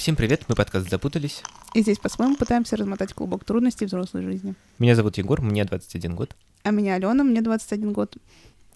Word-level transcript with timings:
Всем 0.00 0.16
привет, 0.16 0.46
мы 0.48 0.54
подкаст 0.54 0.88
«Запутались». 0.88 1.42
И 1.74 1.82
здесь 1.82 1.98
по-своему 1.98 2.34
пытаемся 2.34 2.74
размотать 2.74 3.12
клубок 3.12 3.44
трудностей 3.44 3.84
взрослой 3.84 4.22
жизни. 4.22 4.54
Меня 4.78 4.96
зовут 4.96 5.18
Егор, 5.18 5.42
мне 5.42 5.62
21 5.62 6.16
год. 6.16 6.34
А 6.62 6.70
меня 6.70 6.94
Алена, 6.94 7.22
мне 7.22 7.42
21 7.42 7.92
год. 7.92 8.16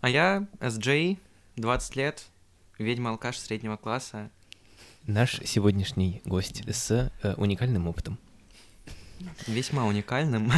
А 0.02 0.10
я 0.10 0.46
SJ, 0.60 1.16
20 1.56 1.96
лет, 1.96 2.26
ведьма-алкаш 2.78 3.38
среднего 3.38 3.78
класса. 3.78 4.28
Наш 5.06 5.40
сегодняшний 5.46 6.20
гость 6.26 6.62
с 6.68 6.90
э, 7.22 7.34
уникальным 7.38 7.88
опытом. 7.88 8.18
Весьма 9.46 9.86
уникальным. 9.86 10.52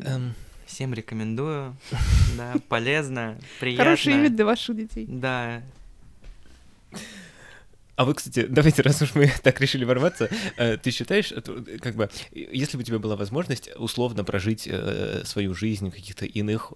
Эм, 0.00 0.34
Всем 0.66 0.92
рекомендую. 0.92 1.74
Да, 2.36 2.56
полезно, 2.68 3.38
приятно. 3.58 3.84
Хороший 3.84 4.12
имидж 4.12 4.32
для 4.32 4.44
ваших 4.44 4.76
детей. 4.76 5.06
Да. 5.08 5.62
А 8.02 8.04
вы, 8.04 8.14
кстати, 8.14 8.46
давайте, 8.48 8.82
раз 8.82 9.00
уж 9.00 9.14
мы 9.14 9.30
так 9.44 9.60
решили 9.60 9.84
ворваться, 9.84 10.28
э, 10.56 10.76
ты 10.76 10.90
считаешь, 10.90 11.30
э, 11.30 11.40
как 11.80 11.94
бы, 11.94 12.10
если 12.32 12.76
бы 12.76 12.82
у 12.82 12.84
тебя 12.84 12.98
была 12.98 13.14
возможность 13.14 13.70
условно 13.76 14.24
прожить 14.24 14.66
э, 14.68 15.22
свою 15.24 15.54
жизнь 15.54 15.88
в 15.88 15.94
каких-то 15.94 16.26
иных 16.26 16.72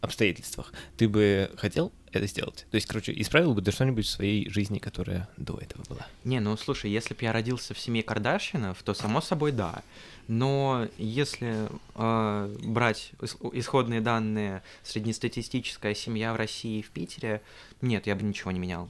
обстоятельствах, 0.00 0.72
ты 0.96 1.06
бы 1.06 1.50
хотел 1.58 1.92
это 2.12 2.26
сделать? 2.26 2.66
То 2.70 2.76
есть, 2.76 2.86
короче, 2.86 3.12
исправил 3.20 3.52
бы 3.52 3.60
ты 3.60 3.72
что-нибудь 3.72 4.06
в 4.06 4.08
своей 4.08 4.48
жизни, 4.48 4.78
которая 4.78 5.28
до 5.36 5.58
этого 5.58 5.82
была? 5.86 6.06
Не, 6.24 6.40
ну 6.40 6.56
слушай, 6.56 6.90
если 6.90 7.12
бы 7.12 7.20
я 7.24 7.34
родился 7.34 7.74
в 7.74 7.78
семье 7.78 8.02
Кардашинов, 8.02 8.82
то 8.82 8.94
само 8.94 9.20
собой 9.20 9.52
да. 9.52 9.82
Но 10.28 10.88
если 10.96 11.68
э, 11.94 12.56
брать 12.62 13.12
ис- 13.18 13.50
исходные 13.52 14.00
данные 14.00 14.62
среднестатистическая 14.82 15.94
семья 15.94 16.32
в 16.32 16.36
России 16.36 16.78
и 16.78 16.82
в 16.82 16.88
Питере, 16.88 17.42
нет, 17.82 18.06
я 18.06 18.16
бы 18.16 18.22
ничего 18.22 18.50
не 18.50 18.60
менял. 18.60 18.88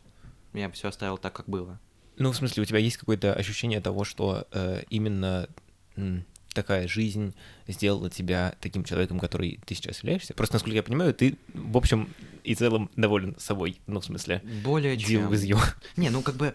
Я 0.53 0.69
бы 0.69 0.75
все 0.75 0.89
оставил 0.89 1.19
так, 1.19 1.33
как 1.35 1.49
было. 1.49 1.79
Ну, 2.17 2.33
в 2.33 2.37
смысле, 2.37 2.63
у 2.63 2.67
тебя 2.67 2.79
есть 2.79 2.97
какое-то 2.97 3.33
ощущение 3.33 3.81
того, 3.81 4.05
что 4.05 4.47
э, 4.51 4.83
именно 4.91 5.49
м, 5.97 6.25
такая 6.53 6.89
жизнь 6.89 7.35
сделала 7.69 8.11
тебя 8.11 8.57
таким 8.61 8.83
человеком, 8.83 9.21
который 9.21 9.61
ты 9.67 9.75
сейчас 9.75 9.99
являешься? 9.99 10.35
Просто, 10.35 10.57
насколько 10.57 10.75
я 10.77 10.83
понимаю, 10.83 11.15
ты, 11.15 11.37
в 11.55 11.77
общем 11.77 12.13
и 12.43 12.55
целом, 12.55 12.91
доволен 12.97 13.37
собой. 13.39 13.81
Ну, 13.87 14.01
в 14.01 14.05
смысле, 14.05 14.43
Более 14.65 14.97
чем. 14.97 15.31
with 15.31 15.47
you. 15.47 15.61
Не, 15.97 16.11
ну 16.11 16.23
как 16.23 16.35
бы 16.37 16.55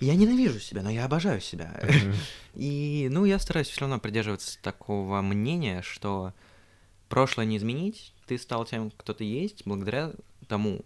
я 0.00 0.14
ненавижу 0.14 0.60
себя, 0.60 0.82
но 0.82 0.90
я 0.90 1.04
обожаю 1.04 1.40
себя. 1.40 1.78
И, 2.54 3.08
ну, 3.10 3.24
я 3.26 3.38
стараюсь 3.38 3.68
все 3.68 3.82
равно 3.82 3.98
придерживаться 3.98 4.58
такого 4.62 5.20
мнения, 5.20 5.82
что 5.82 6.32
прошлое 7.08 7.44
не 7.44 7.58
изменить, 7.58 8.14
ты 8.26 8.38
стал 8.38 8.64
тем, 8.64 8.90
кто 8.90 9.12
ты 9.12 9.24
есть, 9.24 9.62
благодаря 9.66 10.12
тому, 10.48 10.84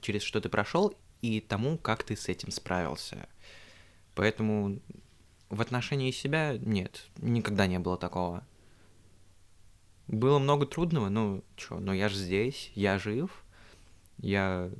через 0.00 0.22
что 0.22 0.40
ты 0.40 0.48
прошел, 0.48 0.94
и 1.22 1.40
тому, 1.40 1.78
как 1.78 2.02
ты 2.04 2.16
с 2.16 2.28
этим 2.28 2.50
справился. 2.50 3.28
Поэтому 4.14 4.80
в 5.50 5.60
отношении 5.60 6.10
себя 6.10 6.56
нет, 6.58 7.06
никогда 7.18 7.66
не 7.66 7.78
было 7.78 7.96
такого. 7.96 8.46
Было 10.06 10.38
много 10.38 10.66
трудного, 10.66 11.08
ну, 11.10 11.44
чё, 11.56 11.78
но 11.80 11.92
я 11.92 12.08
же 12.08 12.16
здесь, 12.16 12.72
я 12.74 12.98
жив, 12.98 13.44
я 14.18 14.70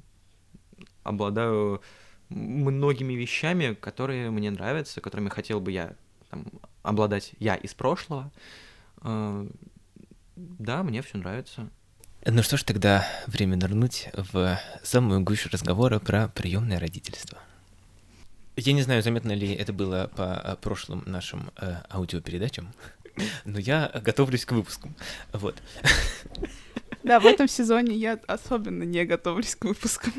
обладаю 1.03 1.83
многими 2.31 3.15
вещами, 3.15 3.75
которые 3.75 4.31
мне 4.31 4.51
нравятся, 4.51 5.01
которыми 5.01 5.29
хотел 5.29 5.61
бы 5.61 5.73
я 5.73 5.97
там, 6.31 6.47
обладать 6.83 7.35
я 7.39 7.57
из 7.57 7.75
прошлого. 7.75 8.31
Э, 9.03 9.49
Да, 10.37 10.83
мне 10.83 11.03
все 11.03 11.19
нравится. 11.19 11.71
Ну 12.31 12.43
что 12.43 12.59
ж, 12.59 12.63
тогда 12.63 13.09
время 13.27 13.57
нырнуть 13.57 14.11
в 14.13 14.61
самую 14.83 15.23
гущу 15.23 15.49
разговора 15.51 15.99
про 15.99 16.29
приемное 16.29 16.79
родительство. 16.79 17.39
Я 18.55 18.75
не 18.75 18.83
знаю, 18.83 19.03
заметно 19.03 19.33
ли 19.33 19.55
это 19.55 19.73
было 19.73 20.11
по 20.15 20.39
э, 20.45 20.57
прошлым 20.61 21.03
нашим 21.07 21.51
э, 21.57 21.77
аудиопередачам, 21.91 22.75
но 23.47 23.59
я 23.59 23.91
готовлюсь 24.05 24.45
к 24.45 24.53
выпускам. 24.53 24.95
Вот. 25.33 25.57
Да, 27.03 27.19
в 27.19 27.25
этом 27.25 27.49
сезоне 27.49 27.97
я 27.97 28.21
особенно 28.27 28.83
не 28.83 29.07
готовлюсь 29.07 29.55
к 29.55 29.65
выпускам. 29.65 30.13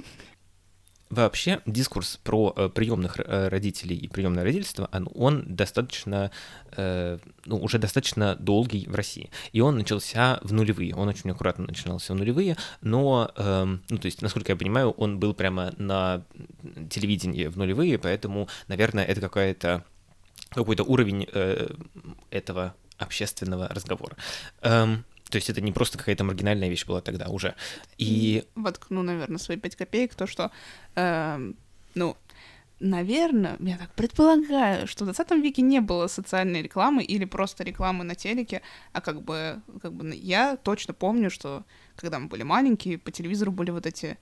Вообще 1.09 1.61
дискурс 1.65 2.19
про 2.23 2.53
э, 2.55 2.69
приемных 2.69 3.17
родителей 3.17 3.95
и 3.95 4.07
приемное 4.07 4.43
родительство, 4.43 4.89
он, 4.91 5.09
он 5.15 5.55
достаточно, 5.55 6.29
э, 6.77 7.17
ну, 7.45 7.57
уже 7.57 7.79
достаточно 7.79 8.35
долгий 8.35 8.85
в 8.87 8.93
России. 8.93 9.31
И 9.51 9.61
он 9.61 9.75
начался 9.77 10.39
в 10.43 10.53
нулевые. 10.53 10.95
Он 10.95 11.07
очень 11.07 11.31
аккуратно 11.31 11.65
начинался 11.65 12.13
в 12.13 12.15
нулевые, 12.15 12.57
но, 12.81 13.31
эм, 13.37 13.81
ну, 13.89 13.97
то 13.97 14.05
есть, 14.05 14.21
насколько 14.21 14.51
я 14.51 14.55
понимаю, 14.55 14.91
он 14.91 15.19
был 15.19 15.33
прямо 15.33 15.73
на 15.77 16.23
телевидении 16.89 17.47
в 17.47 17.57
нулевые, 17.57 17.97
поэтому, 17.97 18.47
наверное, 18.67 19.03
это 19.03 19.19
какая-то 19.19 19.83
какой-то 20.49 20.83
уровень 20.83 21.27
э, 21.31 21.69
этого 22.29 22.75
общественного 22.97 23.67
разговора. 23.67 24.15
Эм, 24.61 25.05
то 25.29 25.35
есть 25.35 25.49
это 25.49 25.61
не 25.61 25.71
просто 25.71 25.97
какая-то 25.97 26.23
маргинальная 26.23 26.69
вещь 26.69 26.85
была 26.85 27.01
тогда 27.01 27.27
уже. 27.27 27.55
И 27.97 28.43
Воткну, 28.55 29.03
наверное, 29.03 29.37
свои 29.37 29.57
пять 29.57 29.75
копеек, 29.75 30.15
то, 30.15 30.27
что, 30.27 30.51
эм, 30.95 31.55
ну, 31.95 32.17
наверное, 32.79 33.57
я 33.59 33.77
так 33.77 33.93
предполагаю, 33.93 34.87
что 34.87 35.03
в 35.03 35.07
20 35.07 35.31
веке 35.43 35.61
не 35.61 35.81
было 35.81 36.07
социальной 36.07 36.61
рекламы 36.61 37.03
или 37.03 37.25
просто 37.25 37.63
рекламы 37.63 38.03
на 38.03 38.15
телеке, 38.15 38.61
а 38.93 39.01
как 39.01 39.21
бы, 39.21 39.61
как 39.81 39.93
бы 39.93 40.15
я 40.15 40.57
точно 40.57 40.93
помню, 40.93 41.29
что 41.29 41.63
когда 41.95 42.19
мы 42.19 42.27
были 42.27 42.43
маленькие, 42.43 42.97
по 42.97 43.11
телевизору 43.11 43.51
были 43.51 43.71
вот 43.71 43.85
эти 43.85 44.17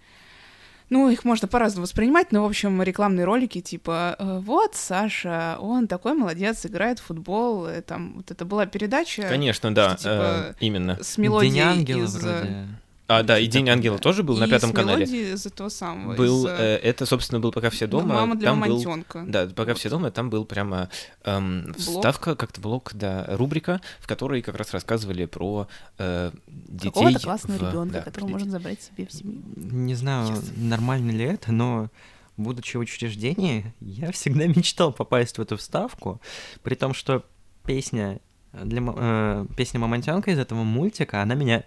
ну, 0.89 1.09
их 1.09 1.25
можно 1.25 1.47
по-разному 1.47 1.83
воспринимать, 1.83 2.31
но, 2.31 2.43
в 2.43 2.45
общем, 2.45 2.81
рекламные 2.81 3.25
ролики 3.25 3.61
типа 3.61 4.15
э, 4.17 4.39
«Вот, 4.39 4.75
Саша, 4.75 5.57
он 5.59 5.87
такой 5.87 6.13
молодец, 6.13 6.65
играет 6.65 6.99
в 6.99 7.03
футбол». 7.03 7.65
э, 7.65 7.81
Там 7.81 8.13
вот 8.17 8.31
это 8.31 8.45
была 8.45 8.65
передача 8.65 9.23
Конечно, 9.27 9.73
да, 9.73 9.89
что, 9.91 9.97
типа, 9.97 10.09
э, 10.11 10.53
именно. 10.59 10.97
с 11.01 11.17
мелодией 11.17 11.53
День 11.53 11.61
ангела 11.61 12.03
из... 12.05 12.15
э, 12.15 12.19
вроде. 12.19 12.67
А, 13.09 13.23
да, 13.23 13.39
и 13.39 13.47
День 13.47 13.69
ангела 13.69 13.97
тоже 13.99 14.21
был 14.21 14.35
на 14.37 14.45
и 14.45 14.49
пятом 14.49 14.71
с 14.71 14.73
канале. 14.73 15.05
из 15.05 15.45
этого 15.45 15.69
самого, 15.69 16.13
Был, 16.15 16.45
из, 16.45 16.51
э, 16.51 16.55
э, 16.57 16.75
это, 16.89 17.05
собственно, 17.05 17.39
был 17.39 17.53
пока 17.53 17.69
все 17.69 17.87
дома. 17.87 18.15
«Мама 18.15 18.35
для 18.35 18.49
там 18.49 18.59
был, 18.59 18.67
мамонтенка». 18.83 19.23
да, 19.27 19.47
пока 19.47 19.73
все 19.75 19.89
дома, 19.89 20.11
там 20.11 20.29
был 20.29 20.43
прямо 20.43 20.89
эм, 21.23 21.73
вставка, 21.77 22.35
как-то 22.35 22.59
блок, 22.59 22.91
да, 22.95 23.25
рубрика, 23.29 23.79
в 23.99 24.07
которой 24.07 24.41
как 24.41 24.55
раз 24.55 24.73
рассказывали 24.73 25.25
про 25.25 25.69
э, 25.97 26.31
детей. 26.47 26.89
Какого-то 26.89 27.19
классного 27.21 27.57
в- 27.57 27.69
ребенка, 27.69 27.93
да, 27.93 28.01
которого 28.01 28.27
можно 28.29 28.51
забрать 28.51 28.81
себе 28.81 29.07
в 29.07 29.13
семью. 29.13 29.41
Не 29.55 29.95
знаю, 29.95 30.27
Yes. 30.35 30.59
нормально 30.59 31.11
ли 31.11 31.23
это, 31.23 31.53
но 31.53 31.89
будучи 32.35 32.75
в 32.75 32.81
учреждении, 32.81 33.73
я 33.79 34.11
всегда 34.11 34.45
мечтал 34.47 34.91
попасть 34.91 35.37
в 35.37 35.41
эту 35.41 35.55
вставку, 35.55 36.19
при 36.61 36.75
том, 36.75 36.93
что 36.93 37.23
песня 37.65 38.19
для 38.51 38.81
э, 38.85 39.45
песня 39.55 39.79
Мамонтенка 39.79 40.31
из 40.31 40.39
этого 40.39 40.63
мультика, 40.63 41.21
она 41.21 41.35
меня 41.35 41.63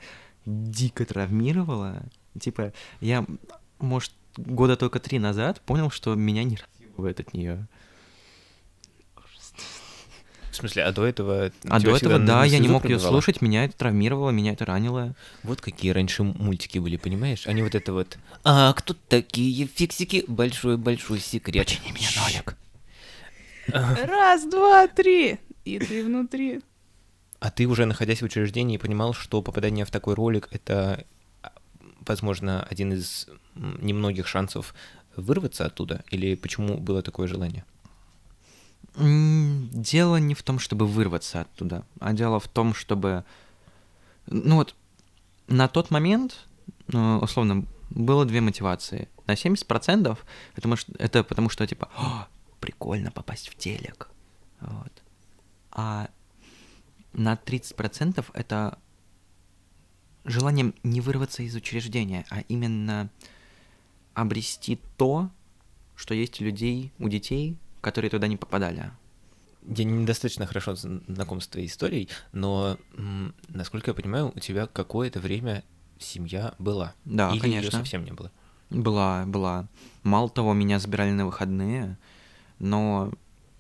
дико 0.47 1.05
травмировала. 1.05 2.03
Типа, 2.39 2.73
я, 3.01 3.27
может, 3.79 4.13
года 4.37 4.77
только 4.77 5.01
три 5.01 5.19
назад 5.19 5.61
понял, 5.61 5.91
что 5.91 6.15
меня 6.15 6.45
не 6.45 6.57
разъебывает 6.57 7.21
от 7.21 7.35
нее. 7.35 7.67
В 10.51 10.57
смысле, 10.57 10.85
а 10.85 10.93
до 10.93 11.07
этого... 11.07 11.53
А 11.69 11.81
до 11.81 11.97
этого, 11.97 12.19
да, 12.19 12.45
я 12.45 12.59
не 12.59 12.69
мог 12.69 12.85
ее 12.85 12.97
пробивало? 12.97 13.13
слушать, 13.13 13.41
меня 13.41 13.65
это 13.65 13.77
травмировало, 13.77 14.31
меня 14.31 14.53
это 14.53 14.65
ранило. 14.65 15.15
Вот 15.43 15.61
какие 15.61 15.93
раньше 15.93 16.23
мультики 16.23 16.79
были, 16.79 16.97
понимаешь? 16.97 17.47
Они 17.47 17.63
вот 17.63 17.75
это 17.75 17.93
вот... 17.93 18.19
А 18.45 18.73
кто 18.73 18.95
такие 18.95 19.67
фиксики? 19.67 20.25
Большой-большой 20.27 21.21
секрет. 21.21 21.65
Почини 21.65 21.93
меня, 21.93 22.09
Нолик. 22.17 22.57
Раз, 23.69 24.45
два, 24.45 24.89
три, 24.89 25.39
и 25.65 25.79
ты 25.79 26.05
внутри. 26.05 26.61
А 27.41 27.51
ты 27.51 27.67
уже, 27.67 27.87
находясь 27.87 28.21
в 28.21 28.27
учреждении, 28.27 28.77
понимал, 28.77 29.15
что 29.15 29.41
попадание 29.41 29.87
в 29.87 29.91
такой 29.91 30.15
ролик— 30.15 30.49
это, 30.51 31.07
возможно, 32.07 32.63
один 32.71 32.93
из 32.93 33.29
немногих 33.55 34.29
шансов 34.29 34.75
вырваться 35.17 35.65
оттуда? 35.65 36.05
Или 36.11 36.35
почему 36.35 36.77
было 36.77 37.03
такое 37.03 37.27
желание? 37.27 37.65
Дело 38.95 40.17
не 40.17 40.35
в 40.35 40.43
том, 40.43 40.59
чтобы 40.59 40.87
вырваться 40.87 41.41
оттуда, 41.41 41.87
а 41.99 42.13
дело 42.13 42.41
в 42.41 42.49
том, 42.49 42.75
чтобы... 42.75 43.25
Ну 44.27 44.57
вот, 44.57 44.75
на 45.49 45.67
тот 45.67 45.91
момент, 45.91 46.47
э, 46.93 47.19
условно, 47.23 47.65
было 47.89 48.27
две 48.27 48.41
мотивации. 48.41 49.09
На 49.27 49.33
70% 49.33 50.19
это, 50.57 50.77
это 50.99 51.25
потому 51.25 51.49
что, 51.49 51.67
типа, 51.67 51.89
«О, 51.97 52.27
прикольно 52.61 53.11
попасть 53.11 53.49
в 53.49 53.57
телек. 53.57 54.11
Вот. 54.61 54.93
А 55.73 56.09
на 57.13 57.35
30% 57.35 58.25
это 58.33 58.79
желанием 60.25 60.75
не 60.83 61.01
вырваться 61.01 61.43
из 61.43 61.55
учреждения, 61.55 62.27
а 62.31 62.41
именно 62.49 63.11
обрести 64.15 64.79
то, 64.97 65.31
что 65.97 66.15
есть 66.15 66.41
у 66.41 66.45
людей, 66.45 66.93
у 66.99 67.09
детей, 67.09 67.57
которые 67.81 68.11
туда 68.11 68.27
не 68.27 68.37
попадали. 68.37 68.91
Я 69.67 69.85
недостаточно 69.85 70.47
хорошо 70.47 70.75
знаком 70.75 71.41
с 71.41 71.47
твоей 71.47 71.67
историей, 71.67 72.09
но, 72.33 72.79
насколько 73.49 73.91
я 73.91 73.95
понимаю, 73.95 74.33
у 74.35 74.39
тебя 74.41 74.67
какое-то 74.67 75.21
время 75.21 75.65
семья 75.99 76.55
была. 76.59 76.95
Да, 77.05 77.31
Или 77.31 77.41
конечно. 77.41 77.67
ее 77.67 77.71
совсем 77.71 78.05
не 78.05 78.13
было. 78.13 78.31
Была, 78.71 79.25
была. 79.27 79.67
Мало 80.03 80.31
того, 80.31 80.55
меня 80.55 80.79
забирали 80.79 81.11
на 81.11 81.27
выходные, 81.27 81.99
но 82.59 83.13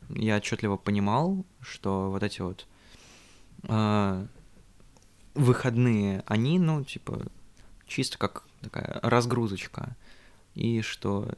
я 0.08 0.36
отчетливо 0.36 0.76
понимал, 0.76 1.44
что 1.60 2.10
вот 2.10 2.22
эти 2.22 2.40
вот 2.40 2.66
э, 3.62 4.26
выходные, 5.34 6.22
они, 6.26 6.58
ну, 6.58 6.84
типа, 6.84 7.22
чисто 7.86 8.18
как 8.18 8.44
такая 8.60 9.00
разгрузочка. 9.02 9.96
И 10.54 10.82
что 10.82 11.28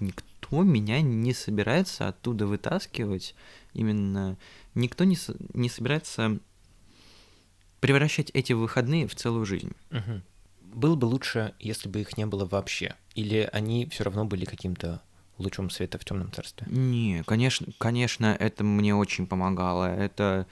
никто 0.00 0.62
меня 0.62 1.00
не 1.00 1.32
собирается 1.32 2.08
оттуда 2.08 2.46
вытаскивать. 2.46 3.34
Именно 3.72 4.36
никто 4.74 5.04
не, 5.04 5.16
не 5.54 5.68
собирается 5.68 6.38
превращать 7.80 8.30
эти 8.30 8.52
выходные 8.52 9.06
в 9.06 9.14
целую 9.14 9.44
жизнь. 9.44 9.72
Мгм. 9.90 10.22
Было 10.62 10.96
бы 10.96 11.04
лучше, 11.04 11.54
если 11.60 11.88
бы 11.88 12.00
их 12.00 12.16
не 12.16 12.26
было 12.26 12.44
вообще. 12.46 12.96
Или 13.14 13.48
они 13.52 13.86
все 13.86 14.04
равно 14.04 14.24
были 14.24 14.44
каким-то 14.44 15.02
лучом 15.38 15.70
света 15.70 15.98
в 15.98 16.04
темном 16.04 16.32
царстве. 16.32 16.66
Не, 16.70 17.22
конечно, 17.26 17.66
конечно, 17.78 18.36
это 18.38 18.64
мне 18.64 18.94
очень 18.94 19.26
помогало. 19.26 19.94
Это, 19.94 20.46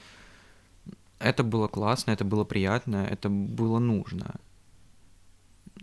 это 1.23 1.43
было 1.45 1.69
классно, 1.69 2.11
это 2.11 2.25
было 2.25 2.45
приятно, 2.45 3.07
это 3.11 3.29
было 3.29 3.79
нужно. 3.79 4.35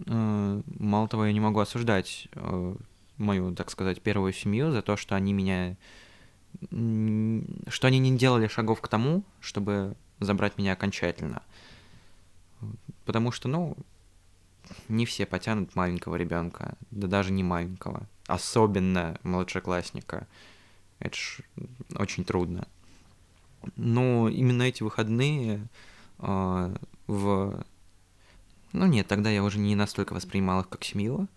Э, 0.06 0.62
Мало 0.80 1.08
того, 1.08 1.26
я 1.26 1.34
не 1.34 1.40
могу 1.40 1.60
осуждать 1.60 2.28
э, 2.34 2.76
мою, 3.18 3.56
так 3.56 3.70
сказать, 3.70 4.02
первую 4.02 4.34
семью 4.34 4.72
за 4.72 4.82
то, 4.82 4.98
что 4.98 5.16
они 5.16 5.34
меня... 5.34 5.76
что 6.70 7.88
они 7.88 8.00
не 8.00 8.18
делали 8.18 8.48
шагов 8.48 8.82
к 8.82 8.88
тому, 8.88 9.24
чтобы 9.40 9.96
забрать 10.20 10.58
меня 10.58 10.74
окончательно. 10.74 11.44
Потому 13.06 13.32
что, 13.32 13.48
ну, 13.48 13.78
не 14.88 15.06
все 15.06 15.26
потянут 15.26 15.76
маленького 15.76 16.16
ребенка, 16.16 16.78
да 16.92 17.08
даже 17.08 17.32
не 17.32 17.44
маленького, 17.44 18.08
особенно 18.28 19.20
младшеклассника. 19.24 20.28
Это 21.00 21.16
ж 21.16 21.42
очень 21.96 22.26
трудно. 22.26 22.68
Но 23.76 24.30
именно 24.30 24.64
эти 24.64 24.84
выходные 24.84 25.68
а, 26.18 26.74
в... 27.08 27.64
Ну 28.72 28.86
нет, 28.86 29.08
тогда 29.08 29.30
я 29.30 29.44
уже 29.44 29.60
не 29.60 29.76
настолько 29.76 30.14
воспринимал 30.14 30.62
их 30.62 30.70
как 30.70 30.84
семью. 30.84 31.28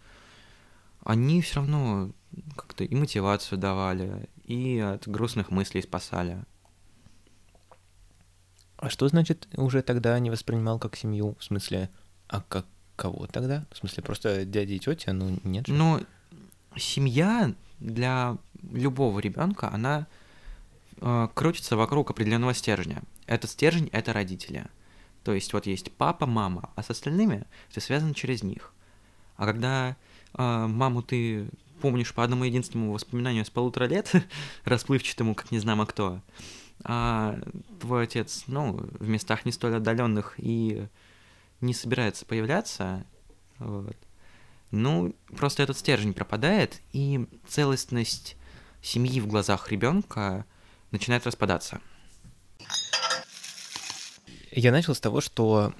Они 1.04 1.40
все 1.40 1.56
равно 1.56 2.10
как-то 2.56 2.84
и 2.84 2.94
мотивацию 2.94 3.58
давали, 3.58 4.28
и 4.44 4.78
от 4.78 5.08
грустных 5.08 5.50
мыслей 5.50 5.82
спасали. 5.82 6.44
А 8.76 8.90
что 8.90 9.08
значит 9.08 9.48
уже 9.56 9.82
тогда 9.82 10.18
не 10.18 10.30
воспринимал 10.30 10.78
как 10.78 10.96
семью? 10.96 11.36
В 11.38 11.44
смысле, 11.44 11.90
а 12.28 12.40
как 12.42 12.66
кого 12.96 13.26
тогда? 13.26 13.64
В 13.70 13.76
смысле, 13.78 14.02
просто 14.02 14.44
дяди 14.44 14.74
и 14.74 14.78
тетя? 14.78 15.12
Ну, 15.12 15.38
нет 15.44 15.66
же. 15.66 15.72
Но 15.72 16.00
семья 16.76 17.54
для 17.80 18.36
любого 18.72 19.18
ребенка, 19.18 19.70
она 19.72 20.06
э, 21.02 21.28
крутится 21.34 21.76
вокруг 21.76 22.10
определенного 22.10 22.54
стержня. 22.54 23.02
Этот 23.26 23.50
стержень 23.50 23.88
это 23.92 24.12
родители. 24.12 24.66
То 25.24 25.34
есть 25.34 25.52
вот 25.52 25.66
есть 25.66 25.92
папа, 25.92 26.26
мама, 26.26 26.70
а 26.74 26.82
с 26.82 26.90
остальными 26.90 27.44
ты 27.72 27.80
связан 27.80 28.14
через 28.14 28.42
них. 28.42 28.72
А 29.36 29.46
когда 29.46 29.96
э, 30.34 30.66
маму 30.66 31.02
ты 31.02 31.48
помнишь 31.80 32.14
по 32.14 32.22
одному 32.22 32.44
единственному 32.44 32.92
воспоминанию 32.92 33.44
с 33.44 33.50
полутора 33.50 33.84
лет, 33.84 34.10
расплывчатому, 34.64 35.34
как 35.34 35.50
не 35.50 35.58
знамо 35.58 35.84
кто, 35.84 36.20
а 36.84 37.38
твой 37.80 38.04
отец, 38.04 38.44
ну, 38.46 38.72
в 38.72 39.08
местах 39.08 39.44
не 39.44 39.52
столь 39.52 39.76
отдаленных 39.76 40.34
и 40.38 40.86
не 41.60 41.74
собирается 41.74 42.24
появляться, 42.24 43.04
вот, 43.58 43.96
ну, 44.70 45.14
просто 45.36 45.62
этот 45.62 45.76
стержень 45.76 46.14
пропадает, 46.14 46.80
и 46.92 47.26
целостность 47.46 48.36
семьи 48.80 49.20
в 49.20 49.26
глазах 49.26 49.70
ребенка 49.70 50.44
начинает 50.92 51.26
распадаться. 51.26 51.80
Я 54.52 54.70
начал 54.70 54.94
с 54.94 55.00
того, 55.00 55.20
что 55.20 55.74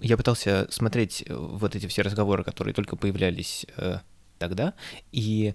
я 0.00 0.16
пытался 0.16 0.66
смотреть 0.70 1.22
э, 1.26 1.34
вот 1.34 1.76
эти 1.76 1.86
все 1.86 2.02
разговоры, 2.02 2.42
которые 2.42 2.74
только 2.74 2.96
появлялись 2.96 3.66
э, 3.76 3.98
тогда, 4.38 4.74
и 5.12 5.54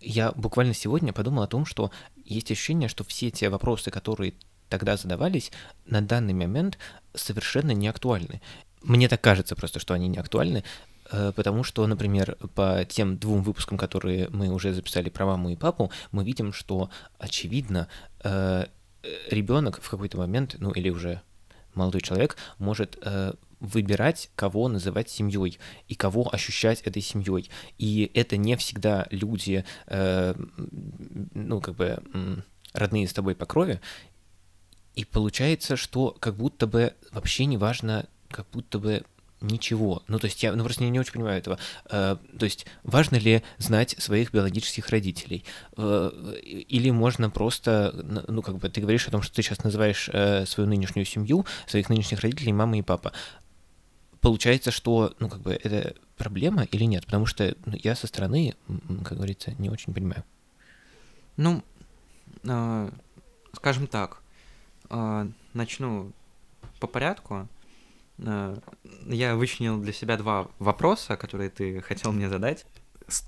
я 0.00 0.32
буквально 0.32 0.74
сегодня 0.74 1.12
подумал 1.12 1.44
о 1.44 1.46
том, 1.46 1.64
что 1.64 1.90
есть 2.24 2.50
ощущение, 2.50 2.88
что 2.88 3.04
все 3.04 3.30
те 3.30 3.48
вопросы, 3.48 3.90
которые 3.90 4.34
тогда 4.68 4.96
задавались, 4.96 5.52
на 5.86 6.00
данный 6.00 6.34
момент 6.34 6.78
совершенно 7.14 7.70
не 7.70 7.86
актуальны. 7.86 8.42
Мне 8.84 9.08
так 9.08 9.20
кажется 9.20 9.56
просто, 9.56 9.80
что 9.80 9.94
они 9.94 10.08
не 10.08 10.18
актуальны, 10.18 10.62
э, 11.10 11.32
потому 11.34 11.64
что, 11.64 11.86
например, 11.86 12.36
по 12.54 12.84
тем 12.84 13.16
двум 13.16 13.42
выпускам, 13.42 13.78
которые 13.78 14.28
мы 14.28 14.50
уже 14.50 14.74
записали 14.74 15.08
про 15.08 15.24
маму 15.24 15.50
и 15.50 15.56
папу, 15.56 15.90
мы 16.12 16.22
видим, 16.24 16.52
что, 16.52 16.90
очевидно, 17.18 17.88
э, 18.22 18.66
ребенок 19.30 19.80
в 19.80 19.88
какой-то 19.88 20.18
момент, 20.18 20.56
ну 20.58 20.70
или 20.70 20.90
уже 20.90 21.22
молодой 21.74 22.02
человек, 22.02 22.36
может 22.58 22.98
э, 23.02 23.32
выбирать, 23.60 24.30
кого 24.36 24.68
называть 24.68 25.08
семьей 25.08 25.58
и 25.88 25.94
кого 25.94 26.28
ощущать 26.32 26.82
этой 26.82 27.00
семьей. 27.00 27.48
И 27.78 28.10
это 28.12 28.36
не 28.36 28.56
всегда 28.56 29.06
люди, 29.10 29.64
ну 29.86 31.60
как 31.62 31.74
бы 31.74 32.02
родные 32.74 33.08
с 33.08 33.14
тобой 33.14 33.34
по 33.34 33.46
крови. 33.46 33.80
И 34.94 35.06
получается, 35.06 35.76
что 35.76 36.14
как 36.20 36.36
будто 36.36 36.66
бы 36.66 36.92
вообще 37.10 37.46
не 37.46 37.56
важно, 37.56 38.06
как 38.34 38.46
будто 38.52 38.78
бы 38.78 39.04
ничего. 39.40 40.02
Ну, 40.08 40.18
то 40.18 40.26
есть 40.26 40.42
я 40.42 40.54
ну, 40.54 40.64
просто 40.64 40.82
не, 40.82 40.90
не 40.90 40.98
очень 40.98 41.12
понимаю 41.12 41.38
этого. 41.38 41.58
Э, 41.90 42.16
то 42.38 42.44
есть 42.44 42.66
важно 42.82 43.16
ли 43.16 43.42
знать 43.58 43.94
своих 43.98 44.32
биологических 44.32 44.88
родителей? 44.88 45.44
Э, 45.76 46.10
или 46.42 46.90
можно 46.90 47.30
просто, 47.30 47.92
ну, 48.26 48.42
как 48.42 48.56
бы 48.56 48.68
ты 48.68 48.80
говоришь 48.80 49.06
о 49.06 49.10
том, 49.10 49.22
что 49.22 49.34
ты 49.34 49.42
сейчас 49.42 49.62
называешь 49.62 50.08
э, 50.12 50.46
свою 50.46 50.68
нынешнюю 50.68 51.04
семью, 51.04 51.46
своих 51.66 51.88
нынешних 51.88 52.20
родителей, 52.20 52.52
мама 52.52 52.78
и 52.78 52.82
папа. 52.82 53.12
Получается, 54.20 54.70
что, 54.70 55.14
ну, 55.18 55.28
как 55.28 55.40
бы 55.40 55.52
это 55.52 55.94
проблема 56.16 56.64
или 56.64 56.84
нет? 56.84 57.04
Потому 57.04 57.26
что 57.26 57.54
ну, 57.66 57.76
я 57.82 57.94
со 57.94 58.06
стороны, 58.06 58.54
как 59.04 59.18
говорится, 59.18 59.52
не 59.58 59.68
очень 59.70 59.92
понимаю. 59.92 60.24
Ну, 61.36 61.62
э, 62.44 62.90
скажем 63.54 63.86
так, 63.86 64.22
э, 64.90 65.28
начну 65.52 66.12
по 66.80 66.86
порядку. 66.86 67.48
Э, 68.18 68.56
я 69.06 69.36
вычленил 69.36 69.78
для 69.78 69.92
себя 69.92 70.16
два 70.16 70.48
вопроса, 70.58 71.16
которые 71.16 71.50
ты 71.50 71.80
хотел 71.80 72.12
мне 72.12 72.28
задать. 72.28 72.66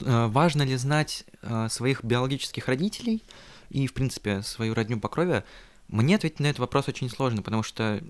Э, 0.00 0.26
важно 0.26 0.62
ли 0.62 0.76
знать 0.76 1.24
э, 1.42 1.68
своих 1.68 2.04
биологических 2.04 2.66
родителей 2.68 3.22
и, 3.70 3.86
в 3.86 3.94
принципе, 3.94 4.42
свою 4.42 4.74
родню 4.74 4.98
по 4.98 5.08
крови? 5.08 5.44
Мне 5.88 6.16
ответить 6.16 6.40
на 6.40 6.46
этот 6.46 6.60
вопрос 6.60 6.88
очень 6.88 7.10
сложно, 7.10 7.42
потому 7.42 7.62
что 7.62 8.02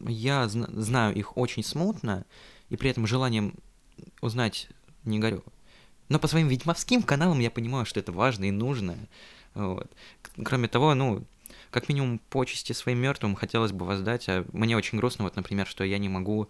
я 0.00 0.48
зна- 0.48 0.68
знаю 0.72 1.14
их 1.14 1.36
очень 1.36 1.62
смутно, 1.62 2.24
и 2.70 2.76
при 2.76 2.90
этом 2.90 3.06
желанием 3.06 3.54
узнать 4.20 4.68
не 5.04 5.18
горю. 5.18 5.42
Но 6.08 6.18
по 6.18 6.28
своим 6.28 6.48
ведьмовским 6.48 7.02
каналам 7.02 7.38
я 7.40 7.50
понимаю, 7.50 7.84
что 7.84 8.00
это 8.00 8.12
важно 8.12 8.46
и 8.46 8.50
нужно. 8.50 8.96
Вот. 9.54 9.90
Кроме 10.42 10.68
того, 10.68 10.94
ну, 10.94 11.24
как 11.70 11.88
минимум 11.88 12.18
почести 12.30 12.72
своим 12.72 12.98
мертвым 12.98 13.34
хотелось 13.34 13.72
бы 13.72 13.84
воздать, 13.84 14.28
а 14.28 14.44
мне 14.52 14.76
очень 14.76 14.98
грустно, 14.98 15.24
вот, 15.24 15.36
например, 15.36 15.66
что 15.66 15.84
я 15.84 15.98
не 15.98 16.08
могу 16.08 16.48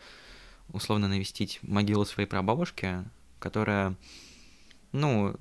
условно 0.72 1.08
навестить 1.08 1.58
могилу 1.62 2.04
своей 2.04 2.28
прабабушки, 2.28 3.04
которая, 3.38 3.96
ну, 4.92 5.34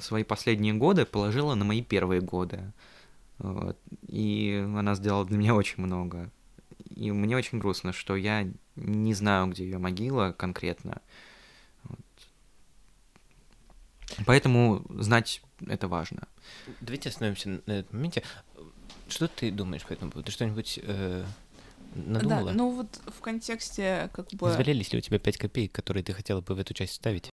свои 0.00 0.24
последние 0.24 0.74
годы 0.74 1.04
положила 1.04 1.54
на 1.54 1.64
мои 1.64 1.82
первые 1.82 2.20
годы. 2.20 2.72
Вот. 3.38 3.78
И 4.08 4.64
она 4.76 4.94
сделала 4.94 5.24
для 5.24 5.38
меня 5.38 5.54
очень 5.54 5.82
много. 5.82 6.30
И 6.94 7.10
мне 7.12 7.36
очень 7.36 7.58
грустно, 7.58 7.92
что 7.92 8.16
я 8.16 8.48
не 8.76 9.14
знаю, 9.14 9.46
где 9.48 9.64
ее 9.64 9.78
могила 9.78 10.32
конкретно. 10.32 11.00
Вот. 11.84 12.00
Поэтому 14.26 14.84
знать 14.88 15.42
это 15.66 15.88
важно. 15.88 16.28
Давайте 16.80 17.08
остановимся 17.08 17.60
на 17.66 17.72
этом 17.72 17.96
моменте. 17.96 18.22
Что 19.08 19.28
ты 19.28 19.50
думаешь 19.50 19.84
по 19.84 19.92
этому 19.92 20.10
поводу? 20.10 20.26
Ты 20.26 20.32
что-нибудь 20.32 20.78
э, 20.82 21.24
надумала? 21.94 22.50
Да, 22.50 22.56
ну 22.56 22.70
вот 22.70 23.00
в 23.06 23.20
контексте 23.20 24.10
как 24.12 24.28
бы 24.32 24.50
Завалялись 24.50 24.92
ли 24.92 24.98
у 24.98 25.02
тебя 25.02 25.18
5 25.18 25.38
копеек, 25.38 25.72
которые 25.72 26.04
ты 26.04 26.12
хотела 26.12 26.40
бы 26.40 26.54
в 26.54 26.58
эту 26.58 26.74
часть 26.74 26.92
вставить? 26.92 27.30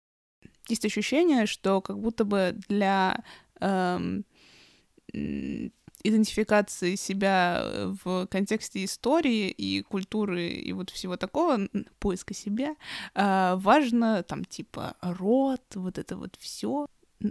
есть 0.69 0.85
ощущение, 0.85 1.47
что 1.47 1.81
как 1.81 1.99
будто 1.99 2.25
бы 2.25 2.57
для 2.69 3.23
эм, 3.61 4.25
идентификации 6.03 6.97
себя 6.97 7.61
э, 7.63 7.95
в 8.05 8.27
контексте 8.27 8.85
истории 8.85 9.51
и 9.51 9.83
культуры 9.83 10.49
и 10.49 10.73
вот 10.73 10.91
всего 10.91 11.17
такого, 11.17 11.69
поиска 11.99 12.35
себя, 12.35 12.77
э, 13.15 13.55
важно 13.57 14.23
там 14.23 14.45
типа 14.45 14.97
род, 15.01 15.63
вот 15.75 15.99
это 15.99 16.17
вот 16.17 16.37
все. 16.39 16.87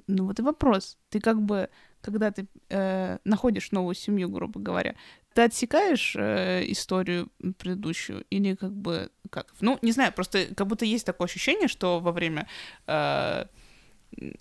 Ну 0.08 0.26
вот 0.26 0.40
и 0.40 0.44
вопрос. 0.44 0.98
Ты 1.10 1.20
как 1.20 1.42
бы, 1.42 1.70
когда 2.04 2.32
ты 2.32 2.48
э, 2.70 3.18
находишь 3.24 3.72
новую 3.72 3.96
семью, 3.96 4.30
грубо 4.30 4.60
говоря, 4.60 4.96
ты 5.34 5.44
отсекаешь 5.44 6.16
э, 6.16 6.64
историю 6.68 7.32
предыдущую 7.58 8.26
или 8.30 8.56
как 8.56 8.72
бы 8.72 9.10
как? 9.30 9.54
Ну, 9.62 9.80
не 9.82 9.92
знаю, 9.92 10.14
просто 10.14 10.54
как 10.56 10.68
будто 10.68 10.86
есть 10.86 11.06
такое 11.06 11.26
ощущение, 11.26 11.68
что 11.68 12.00
во 12.00 12.12
время 12.12 12.48
э, 12.88 13.46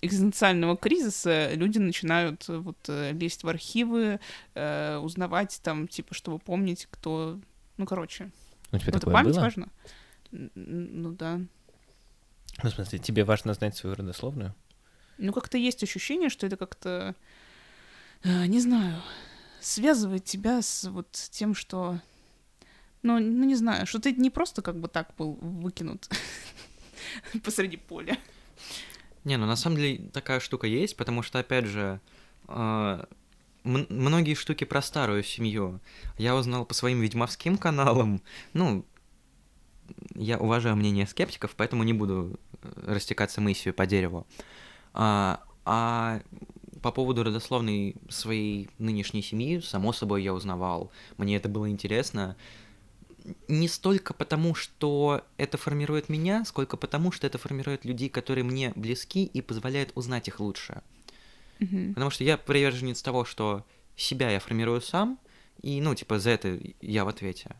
экзистенциального 0.01 0.77
кризиса 0.77 1.53
люди 1.53 1.79
начинают 1.79 2.47
э, 2.49 2.57
вот 2.57 2.77
э, 2.87 3.11
лезть 3.13 3.43
в 3.43 3.49
архивы, 3.49 4.19
э, 4.53 4.97
узнавать 4.97 5.59
там, 5.63 5.87
типа, 5.87 6.13
чтобы 6.13 6.39
помнить, 6.39 6.87
кто... 6.91 7.39
Ну, 7.77 7.85
короче, 7.85 8.29
У 8.71 8.77
тебя 8.77 8.91
такое 8.91 9.13
память 9.13 9.35
было? 9.35 9.41
важна? 9.41 9.67
Ну 10.31 11.11
да. 11.11 11.39
Ну, 12.61 12.69
в 12.69 12.73
смысле, 12.73 12.99
тебе 12.99 13.23
важно 13.23 13.53
знать 13.53 13.75
свою 13.75 13.95
родословную? 13.95 14.53
Ну, 15.17 15.31
как-то 15.31 15.57
есть 15.57 15.83
ощущение, 15.83 16.29
что 16.29 16.47
это 16.47 16.57
как-то, 16.57 17.15
не 18.23 18.59
знаю, 18.59 19.01
связывает 19.59 20.25
тебя 20.25 20.61
с 20.61 20.89
вот 20.89 21.11
тем, 21.11 21.55
что, 21.55 21.99
ну, 23.01 23.19
ну, 23.19 23.43
не 23.45 23.55
знаю, 23.55 23.85
что 23.85 23.99
ты 23.99 24.13
не 24.13 24.29
просто 24.29 24.61
как 24.61 24.79
бы 24.79 24.87
так 24.87 25.13
был 25.17 25.33
выкинут 25.41 26.09
посреди 27.43 27.77
поля. 27.77 28.17
Не, 29.23 29.37
ну 29.37 29.45
на 29.45 29.55
самом 29.55 29.77
деле 29.77 30.09
такая 30.09 30.39
штука 30.39 30.67
есть, 30.67 30.97
потому 30.97 31.21
что, 31.21 31.39
опять 31.39 31.65
же, 31.65 32.01
м- 32.47 33.07
многие 33.63 34.35
штуки 34.35 34.65
про 34.65 34.81
старую 34.81 35.23
семью 35.23 35.79
я 36.17 36.35
узнал 36.35 36.65
по 36.65 36.73
своим 36.73 37.01
ведьмовским 37.01 37.57
каналам. 37.57 38.21
Ну, 38.53 38.85
я 40.15 40.37
уважаю 40.37 40.75
мнение 40.75 41.07
скептиков, 41.07 41.55
поэтому 41.55 41.83
не 41.83 41.93
буду 41.93 42.39
э, 42.61 42.93
растекаться 42.93 43.41
мыслью 43.41 43.73
по 43.73 43.85
дереву. 43.85 44.27
А, 44.93 45.43
а 45.65 46.21
по 46.83 46.91
поводу 46.91 47.23
родословной 47.23 47.95
своей 48.09 48.69
нынешней 48.77 49.23
семьи, 49.23 49.61
само 49.61 49.93
собой, 49.93 50.21
я 50.21 50.33
узнавал. 50.33 50.91
Мне 51.17 51.37
это 51.37 51.47
было 51.47 51.69
интересно. 51.69 52.35
Не 53.47 53.69
столько 53.69 54.13
потому, 54.13 54.53
что 54.53 55.23
это 55.37 55.57
формирует 55.57 56.09
меня, 56.09 56.43
сколько 56.43 56.75
потому, 56.75 57.13
что 57.13 57.25
это 57.25 57.37
формирует 57.37 57.85
людей, 57.85 58.09
которые 58.09 58.43
мне 58.43 58.73
близки 58.75 59.23
и 59.23 59.41
позволяет 59.41 59.93
узнать 59.95 60.27
их 60.27 60.41
лучше. 60.41 60.83
Мгм. 61.59 61.93
Потому 61.93 62.11
что 62.11 62.25
я 62.25 62.37
приверженец 62.37 63.01
того, 63.01 63.23
что 63.23 63.65
себя 63.95 64.29
я 64.29 64.41
формирую 64.41 64.81
сам, 64.81 65.17
и, 65.61 65.79
ну, 65.79 65.95
типа, 65.95 66.19
за 66.19 66.31
это 66.31 66.59
я 66.81 67.05
в 67.05 67.07
ответе. 67.07 67.55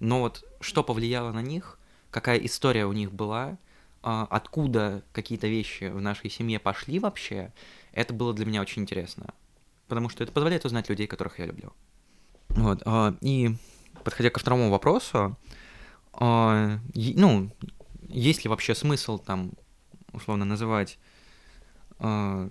Но 0.00 0.20
вот 0.20 0.44
что 0.60 0.82
повлияло 0.82 1.30
на 1.30 1.40
них, 1.40 1.78
какая 2.10 2.38
история 2.38 2.86
у 2.86 2.92
них 2.92 3.12
была, 3.12 3.58
откуда 4.04 5.02
какие-то 5.12 5.46
вещи 5.46 5.84
в 5.84 6.00
нашей 6.00 6.28
семье 6.28 6.58
пошли 6.58 6.98
вообще, 6.98 7.52
это 7.92 8.12
было 8.12 8.34
для 8.34 8.44
меня 8.44 8.60
очень 8.60 8.82
интересно. 8.82 9.32
Потому 9.88 10.08
что 10.08 10.22
это 10.22 10.32
позволяет 10.32 10.64
узнать 10.64 10.88
людей, 10.88 11.06
которых 11.06 11.38
я 11.38 11.46
люблю. 11.46 11.72
Вот, 12.48 12.82
а, 12.84 13.16
и 13.20 13.56
подходя 14.04 14.30
ко 14.30 14.40
второму 14.40 14.70
вопросу, 14.70 15.36
а, 16.12 16.78
ну, 16.94 17.50
есть 18.08 18.44
ли 18.44 18.50
вообще 18.50 18.74
смысл 18.74 19.18
там, 19.18 19.52
условно, 20.12 20.44
называть 20.44 20.98
а, 21.98 22.50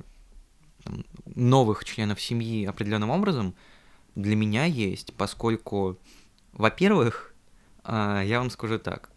новых 1.36 1.86
членов 1.86 2.22
семьи 2.22 2.66
определенным 2.66 3.10
образом, 3.10 3.56
для 4.16 4.36
меня 4.36 4.66
есть, 4.66 5.14
поскольку, 5.14 5.98
во-первых, 6.52 7.34
а, 7.84 8.22
я 8.22 8.40
вам 8.40 8.50
скажу 8.50 8.80
так, 8.80 9.10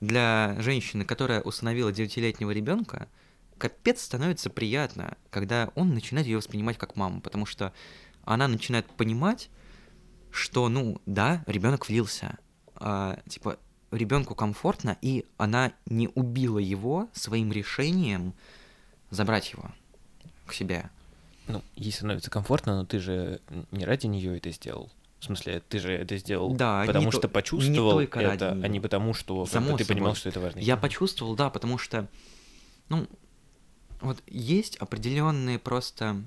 для 0.00 0.56
женщины, 0.58 1.04
которая 1.04 1.40
усыновила 1.40 1.90
9-летнего 1.90 2.50
ребенка, 2.50 3.08
капец 3.58 4.02
становится 4.02 4.50
приятно, 4.50 5.16
когда 5.30 5.70
он 5.74 5.94
начинает 5.94 6.26
ее 6.26 6.38
воспринимать 6.38 6.78
как 6.78 6.96
маму, 6.96 7.20
потому 7.20 7.46
что 7.46 7.72
она 8.24 8.48
начинает 8.48 8.86
понимать, 8.86 9.50
что, 10.30 10.68
ну, 10.68 11.00
да, 11.06 11.44
ребенок 11.46 11.88
влился, 11.88 12.38
а, 12.74 13.20
типа, 13.28 13.58
ребенку 13.90 14.34
комфортно, 14.34 14.98
и 15.00 15.24
она 15.36 15.72
не 15.86 16.08
убила 16.08 16.58
его 16.58 17.08
своим 17.12 17.52
решением 17.52 18.34
забрать 19.10 19.52
его 19.52 19.70
к 20.46 20.52
себе. 20.52 20.90
Ну, 21.46 21.62
ей 21.76 21.92
становится 21.92 22.30
комфортно, 22.30 22.76
но 22.76 22.84
ты 22.84 22.98
же 22.98 23.40
не 23.70 23.84
ради 23.84 24.06
нее 24.06 24.36
это 24.36 24.50
сделал. 24.50 24.90
В 25.24 25.26
смысле, 25.26 25.62
ты 25.70 25.78
же 25.78 25.90
это 25.90 26.18
сделал, 26.18 26.52
Да, 26.54 26.84
потому 26.86 27.10
что 27.10 27.22
то- 27.22 27.28
почувствовал 27.28 27.70
не 27.70 28.06
только 28.06 28.20
ради 28.20 28.34
это, 28.44 28.50
а 28.62 28.68
не 28.68 28.78
потому, 28.78 29.14
что 29.14 29.44
как 29.44 29.52
Само 29.54 29.72
бы, 29.72 29.78
ты 29.78 29.86
понимал, 29.86 30.10
собой. 30.14 30.20
что 30.20 30.28
это 30.28 30.40
важно. 30.40 30.58
Я 30.58 30.76
почувствовал, 30.76 31.34
да, 31.34 31.48
потому 31.48 31.78
что, 31.78 32.08
ну, 32.90 33.06
вот 34.02 34.22
есть 34.26 34.76
определенные 34.76 35.58
просто 35.58 36.22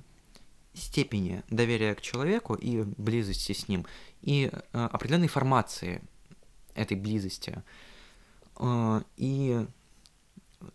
степени 0.73 1.43
доверия 1.51 1.93
к 1.93 2.01
человеку 2.01 2.55
и 2.55 2.81
близости 2.97 3.51
с 3.51 3.67
ним, 3.67 3.85
и 4.23 4.49
э, 4.51 4.85
определенные 4.91 5.29
формации 5.29 6.01
этой 6.73 6.97
близости. 6.97 7.61
Э, 8.59 9.01
и 9.15 9.63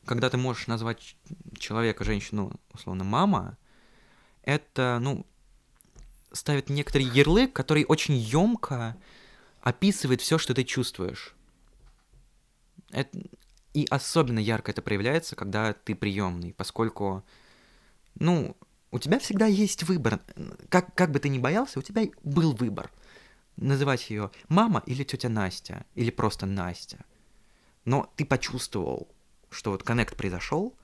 когда 0.04 0.30
ты 0.30 0.36
можешь 0.36 0.68
назвать 0.68 1.16
человека, 1.58 2.04
женщину, 2.04 2.52
условно, 2.72 3.02
мама, 3.02 3.58
это, 4.44 4.98
ну, 5.00 5.26
ставит 6.32 6.68
некоторый 6.68 7.04
ярлык, 7.04 7.52
который 7.52 7.84
очень 7.84 8.14
емко 8.14 8.96
описывает 9.60 10.20
все, 10.20 10.38
что 10.38 10.54
ты 10.54 10.64
чувствуешь. 10.64 11.34
Это- 12.90 13.18
И 13.74 13.86
особенно 13.88 14.38
ярко 14.38 14.70
это 14.70 14.82
проявляется, 14.82 15.34
когда 15.34 15.72
ты 15.72 15.94
приемный, 15.94 16.52
поскольку, 16.52 17.24
ну, 18.16 18.54
у 18.90 18.98
тебя 18.98 19.18
всегда 19.18 19.46
есть 19.46 19.84
выбор. 19.84 20.20
Как, 20.68 20.94
как 20.94 21.10
бы 21.10 21.18
ты 21.18 21.30
ни 21.30 21.38
боялся, 21.38 21.78
у 21.78 21.82
тебя 21.82 22.02
был 22.22 22.52
выбор. 22.52 22.92
Называть 23.56 24.10
ее 24.10 24.30
мама 24.48 24.82
или 24.84 25.04
тетя 25.04 25.30
Настя, 25.30 25.86
или 25.94 26.10
просто 26.10 26.44
Настя. 26.44 27.04
Но 27.86 28.12
ты 28.16 28.26
почувствовал, 28.26 29.08
что 29.48 29.70
вот 29.70 29.82
коннект 29.82 30.16
произошел, 30.16 30.76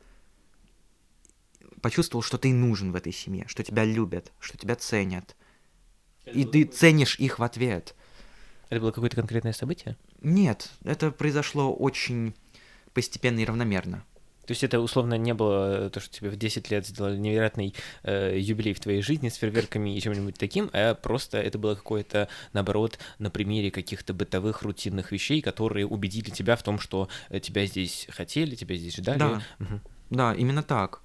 почувствовал, 1.82 2.22
что 2.22 2.38
ты 2.38 2.52
нужен 2.52 2.92
в 2.92 2.96
этой 2.96 3.12
семье, 3.12 3.44
что 3.48 3.62
тебя 3.62 3.84
любят, 3.84 4.32
что 4.40 4.56
тебя 4.56 4.76
ценят. 4.76 5.36
И 6.32 6.44
ты 6.44 6.64
ценишь 6.64 7.18
их 7.18 7.38
в 7.38 7.42
ответ. 7.42 7.94
Это 8.70 8.80
было 8.80 8.92
какое-то 8.92 9.16
конкретное 9.16 9.52
событие? 9.52 9.96
Нет, 10.20 10.70
это 10.84 11.10
произошло 11.10 11.72
очень 11.74 12.34
постепенно 12.92 13.40
и 13.40 13.44
равномерно. 13.44 14.04
То 14.48 14.52
есть 14.52 14.64
это 14.64 14.80
условно 14.80 15.18
не 15.18 15.34
было 15.34 15.90
то, 15.90 16.00
что 16.00 16.14
тебе 16.14 16.30
в 16.30 16.36
10 16.36 16.70
лет 16.70 16.86
сделали 16.86 17.18
невероятный 17.18 17.74
э, 18.02 18.38
юбилей 18.38 18.72
в 18.72 18.80
твоей 18.80 19.02
жизни 19.02 19.28
с 19.28 19.34
фейерверками 19.34 19.94
и 19.94 20.00
чем-нибудь 20.00 20.38
таким, 20.38 20.70
а 20.72 20.94
просто 20.94 21.36
это 21.36 21.58
было 21.58 21.74
какое-то, 21.74 22.28
наоборот, 22.54 22.98
на 23.18 23.28
примере 23.28 23.70
каких-то 23.70 24.14
бытовых 24.14 24.62
рутинных 24.62 25.12
вещей, 25.12 25.42
которые 25.42 25.86
убедили 25.86 26.30
тебя 26.30 26.56
в 26.56 26.62
том, 26.62 26.78
что 26.78 27.10
э, 27.28 27.40
тебя 27.40 27.66
здесь 27.66 28.06
хотели, 28.08 28.54
тебя 28.54 28.76
здесь 28.76 28.96
ждали. 28.96 29.18
Да. 29.18 29.42
Мгм. 29.58 29.82
Да, 30.08 30.34
именно 30.34 30.62
так. 30.62 31.02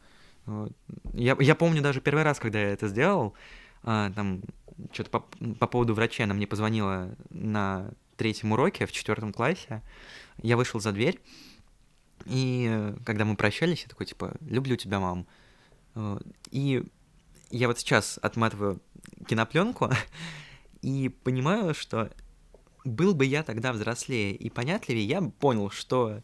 Я, 1.13 1.35
я 1.37 1.55
помню 1.55 1.81
даже 1.81 1.99
первый 1.99 2.23
раз, 2.23 2.39
когда 2.39 2.61
я 2.61 2.69
это 2.69 2.87
сделал, 2.87 3.33
а, 3.83 4.11
там 4.11 4.41
что-то 4.91 5.09
по, 5.09 5.19
по 5.55 5.67
поводу 5.67 5.93
врача 5.93 6.23
она 6.23 6.33
мне 6.33 6.47
позвонила 6.47 7.15
на 7.29 7.91
третьем 8.17 8.51
уроке 8.51 8.85
в 8.85 8.91
четвертом 8.91 9.33
классе. 9.33 9.81
Я 10.41 10.57
вышел 10.57 10.79
за 10.79 10.91
дверь, 10.91 11.19
и 12.25 12.67
э, 12.69 12.95
когда 13.05 13.25
мы 13.25 13.35
прощались, 13.35 13.83
я 13.83 13.89
такой, 13.89 14.05
типа, 14.05 14.35
люблю 14.41 14.75
тебя, 14.75 14.99
мам. 14.99 15.27
Вот. 15.93 16.23
И 16.51 16.83
я 17.51 17.67
вот 17.67 17.79
сейчас 17.79 18.17
отматываю 18.21 18.81
кинопленку 19.27 19.89
и 20.81 21.09
понимаю, 21.09 21.73
что 21.73 22.11
был 22.83 23.13
бы 23.13 23.25
я 23.25 23.43
тогда 23.43 23.73
взрослее 23.73 24.35
и 24.35 24.49
понятливее, 24.49 25.05
я 25.05 25.21
понял, 25.21 25.69
что 25.69 26.21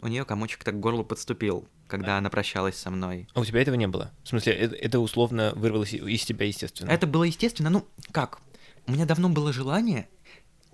у 0.00 0.08
нее 0.08 0.24
комочек 0.24 0.64
так 0.64 0.74
к 0.74 0.80
горлу 0.80 1.04
подступил, 1.04 1.68
когда 1.86 2.18
она 2.18 2.30
прощалась 2.30 2.76
со 2.76 2.90
мной. 2.90 3.28
А 3.34 3.40
у 3.40 3.44
тебя 3.44 3.62
этого 3.62 3.74
не 3.74 3.86
было? 3.86 4.12
В 4.24 4.28
смысле, 4.28 4.52
это, 4.54 4.74
это 4.74 5.00
условно 5.00 5.52
вырвалось 5.54 5.94
из 5.94 6.24
тебя, 6.24 6.46
естественно. 6.46 6.90
Это 6.90 7.06
было 7.06 7.24
естественно, 7.24 7.70
ну, 7.70 7.86
как? 8.12 8.40
У 8.86 8.92
меня 8.92 9.04
давно 9.04 9.28
было 9.28 9.52
желание, 9.52 10.08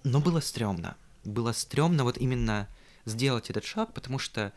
но 0.05 0.21
было 0.21 0.41
стрёмно. 0.41 0.97
Было 1.25 1.53
стрёмно 1.53 2.05
вот 2.05 2.19
именно 2.19 2.69
сделать 3.05 3.51
этот 3.51 3.65
шаг, 3.65 3.95
потому 3.95 4.19
что, 4.19 4.53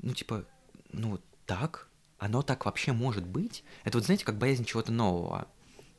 ну, 0.00 0.12
типа, 0.12 0.44
ну, 0.92 1.20
так? 1.46 1.88
Оно 2.18 2.42
так 2.42 2.64
вообще 2.66 2.92
может 2.92 3.26
быть? 3.26 3.64
Это 3.84 3.98
вот, 3.98 4.04
знаете, 4.04 4.24
как 4.24 4.38
боязнь 4.38 4.64
чего-то 4.64 4.92
нового. 4.92 5.48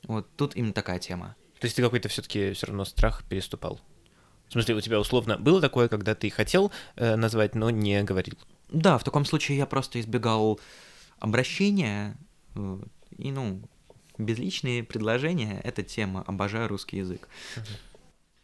Вот 0.03 0.27
тут 0.35 0.55
именно 0.55 0.73
такая 0.73 0.99
тема. 0.99 1.35
То 1.59 1.65
есть 1.65 1.75
ты 1.75 1.81
какой-то 1.81 2.09
все-таки 2.09 2.53
все 2.53 2.67
равно 2.67 2.85
страх 2.85 3.23
переступал. 3.27 3.79
В 4.49 4.51
смысле, 4.53 4.75
у 4.75 4.81
тебя 4.81 4.99
условно 4.99 5.37
было 5.37 5.61
такое, 5.61 5.87
когда 5.87 6.13
ты 6.13 6.29
хотел 6.29 6.71
э, 6.95 7.15
назвать, 7.15 7.55
но 7.55 7.69
не 7.69 8.03
говорил. 8.03 8.37
Да, 8.73 8.97
в 8.97 9.03
таком 9.03 9.23
случае 9.23 9.57
я 9.57 9.65
просто 9.65 9.99
избегал 9.99 10.59
обращения, 11.19 12.17
вот, 12.55 12.89
и, 13.17 13.31
ну, 13.31 13.61
безличные 14.17 14.83
предложения— 14.83 15.61
это 15.63 15.83
тема. 15.83 16.23
Обожаю 16.27 16.67
русский 16.67 16.97
язык. 16.97 17.29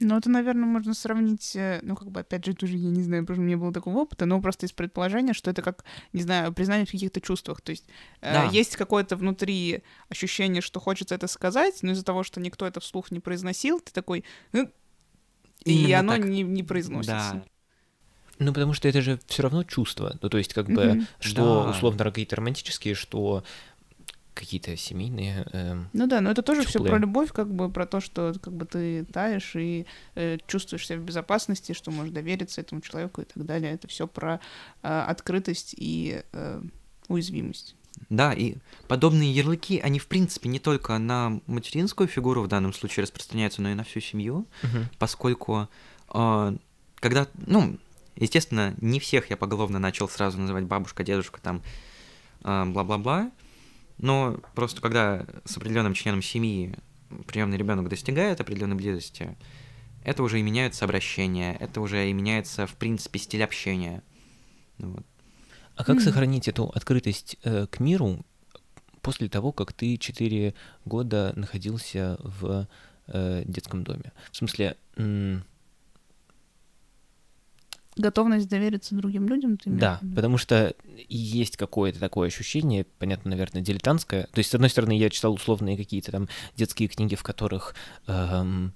Ну, 0.01 0.15
это, 0.17 0.29
наверное, 0.29 0.65
можно 0.65 0.93
сравнить, 0.93 1.57
э, 1.57 1.81
ну, 1.83 1.93
как 1.93 2.09
бы, 2.09 2.21
опять 2.21 2.45
же, 2.45 2.53
тоже 2.53 2.77
я 2.77 2.89
не 2.89 3.03
знаю, 3.03 3.24
потому 3.24 3.36
что 3.36 3.41
у 3.41 3.45
меня 3.45 3.57
было 3.57 3.74
такого 3.74 3.98
опыта, 3.98 4.25
но 4.25 4.39
просто 4.39 4.65
из 4.65 4.71
предположения, 4.71 5.33
что 5.33 5.51
это 5.51 5.62
как, 5.62 5.83
не 6.13 6.21
знаю, 6.21 6.53
признание 6.53 6.86
в 6.86 6.91
каких-то 6.91 7.19
чувствах. 7.19 7.59
То 7.59 7.71
есть 7.71 7.86
э, 8.21 8.31
Да. 8.33 8.45
есть 8.45 8.77
какое-то 8.77 9.17
внутри 9.17 9.83
ощущение, 10.07 10.62
что 10.62 10.79
хочется 10.79 11.15
это 11.15 11.27
сказать, 11.27 11.79
но 11.81 11.91
из-за 11.91 12.05
того, 12.05 12.24
что 12.24 12.39
никто 12.39 12.65
это 12.65 12.79
вслух 12.79 13.12
не 13.12 13.19
произносил, 13.19 13.81
ты 13.81 13.91
такой... 13.91 14.24
«Э», 14.53 14.67
И 15.65 15.91
оно 15.91 16.15
так. 16.15 16.25
не, 16.25 16.43
не 16.43 16.63
произносится. 16.63 17.31
Да. 17.33 17.43
Ну, 18.39 18.53
потому 18.53 18.74
что 18.74 18.88
это 18.88 19.01
же 19.01 19.19
все 19.27 19.43
равно 19.43 19.63
чувство. 19.63 20.17
Ну, 20.22 20.29
то 20.29 20.38
есть, 20.38 20.53
как 20.53 20.67
бы, 20.67 20.86
Мгм. 20.86 21.08
что 21.19 21.63
Да. 21.65 21.69
условно 21.72 22.03
какие-то 22.05 22.38
романтические, 22.38 22.96
что 22.96 23.43
какие-то 24.34 24.77
семейные. 24.77 25.46
эм, 25.51 25.89
Ну 25.91 26.08
да, 26.08 26.22
но 26.22 26.31
это 26.31 26.41
тоже 26.41 26.65
все 26.65 26.79
про 26.81 26.98
любовь, 26.98 27.34
как 27.34 27.53
бы 27.53 27.69
про 27.69 27.86
то, 27.86 28.00
что 28.00 28.34
как 28.41 28.53
бы 28.53 28.65
ты 28.65 29.03
таешь 29.03 29.53
и 29.55 29.86
э, 30.15 30.38
чувствуешь 30.48 30.88
себя 30.88 30.98
в 31.00 31.01
безопасности, 31.03 31.74
что 31.74 31.91
можешь 31.91 32.13
довериться 32.13 32.62
этому 32.62 32.79
человеку 32.79 33.22
и 33.22 33.25
так 33.25 33.46
далее. 33.46 33.74
Это 33.74 33.89
все 33.89 34.08
про 34.08 34.39
э, 34.81 34.88
открытость 34.88 35.75
и 35.77 36.24
э, 36.31 36.62
уязвимость. 37.10 37.75
Да, 38.10 38.31
и 38.31 38.55
подобные 38.88 39.29
ярлыки, 39.34 39.79
они, 39.79 40.00
в 40.00 40.08
принципе, 40.08 40.48
не 40.48 40.60
только 40.60 40.98
на 41.00 41.41
материнскую 41.48 42.08
фигуру 42.08 42.41
в 42.43 42.48
данном 42.48 42.72
случае 42.72 43.03
распространяются, 43.03 43.62
но 43.62 43.72
и 43.72 43.74
на 43.74 43.84
всю 43.84 44.00
семью, 44.00 44.48
поскольку, 45.00 45.67
э, 46.13 46.55
когда, 47.01 47.27
ну, 47.46 47.77
естественно, 48.19 48.75
не 48.81 48.99
всех 48.99 49.29
я 49.29 49.38
поголовно 49.38 49.79
начал 49.79 50.07
сразу 50.09 50.39
называть 50.39 50.65
бабушка, 50.65 51.03
дедушка, 51.03 51.39
там, 51.41 51.61
э, 52.43 52.65
бла-бла-бла, 52.65 53.31
но 53.97 54.39
просто 54.55 54.81
когда 54.81 55.25
с 55.45 55.57
определенным 55.57 55.93
членом 55.93 56.21
семьи 56.21 56.75
приемный 57.27 57.57
ребенок 57.57 57.89
достигает 57.89 58.39
определенной 58.39 58.75
близости, 58.75 59.35
это 60.03 60.23
уже 60.23 60.39
и 60.39 60.43
меняется 60.43 60.85
обращение, 60.85 61.55
это 61.59 61.81
уже 61.81 62.09
и 62.09 62.13
меняется, 62.13 62.67
в 62.67 62.75
принципе, 62.75 63.19
стиль 63.19 63.43
общения. 63.43 64.01
Ну 64.77 64.91
вот. 64.91 65.05
А 65.75 65.83
как 65.83 65.95
Мгм. 65.95 66.03
сохранить 66.05 66.47
эту 66.47 66.65
открытость 66.69 67.38
э, 67.43 67.67
к 67.67 67.79
миру 67.79 68.25
после 69.01 69.29
того, 69.29 69.51
как 69.51 69.73
ты 69.73 69.97
4 69.97 70.53
года 70.85 71.33
находился 71.35 72.17
в 72.19 72.67
э, 73.07 73.43
детском 73.45 73.83
доме? 73.83 74.11
В 74.31 74.38
смысле, 74.38 74.77
Готовность 78.00 78.50
довериться 78.50 78.96
другим 78.96 79.27
людям, 79.27 79.58
ты 79.58 79.70
да, 79.70 80.00
потому 80.15 80.38
что 80.38 80.74
есть 81.10 81.58
какое-то 81.58 82.00
такое 82.00 82.27
ощущение, 82.27 82.86
понятно, 82.98 83.32
наверное, 83.32 83.62
дилетантское. 83.62 84.24
То 84.32 84.39
есть, 84.39 84.50
с 84.50 84.56
одной 84.56 84.70
стороны, 84.70 84.98
я 84.98 85.10
читал 85.10 85.34
условные 85.34 85.75
какие-то 85.75 86.12
там 86.12 86.29
детские 86.56 86.88
книги, 86.88 87.15
в 87.15 87.24
которых 87.24 87.75
эм, 88.08 88.74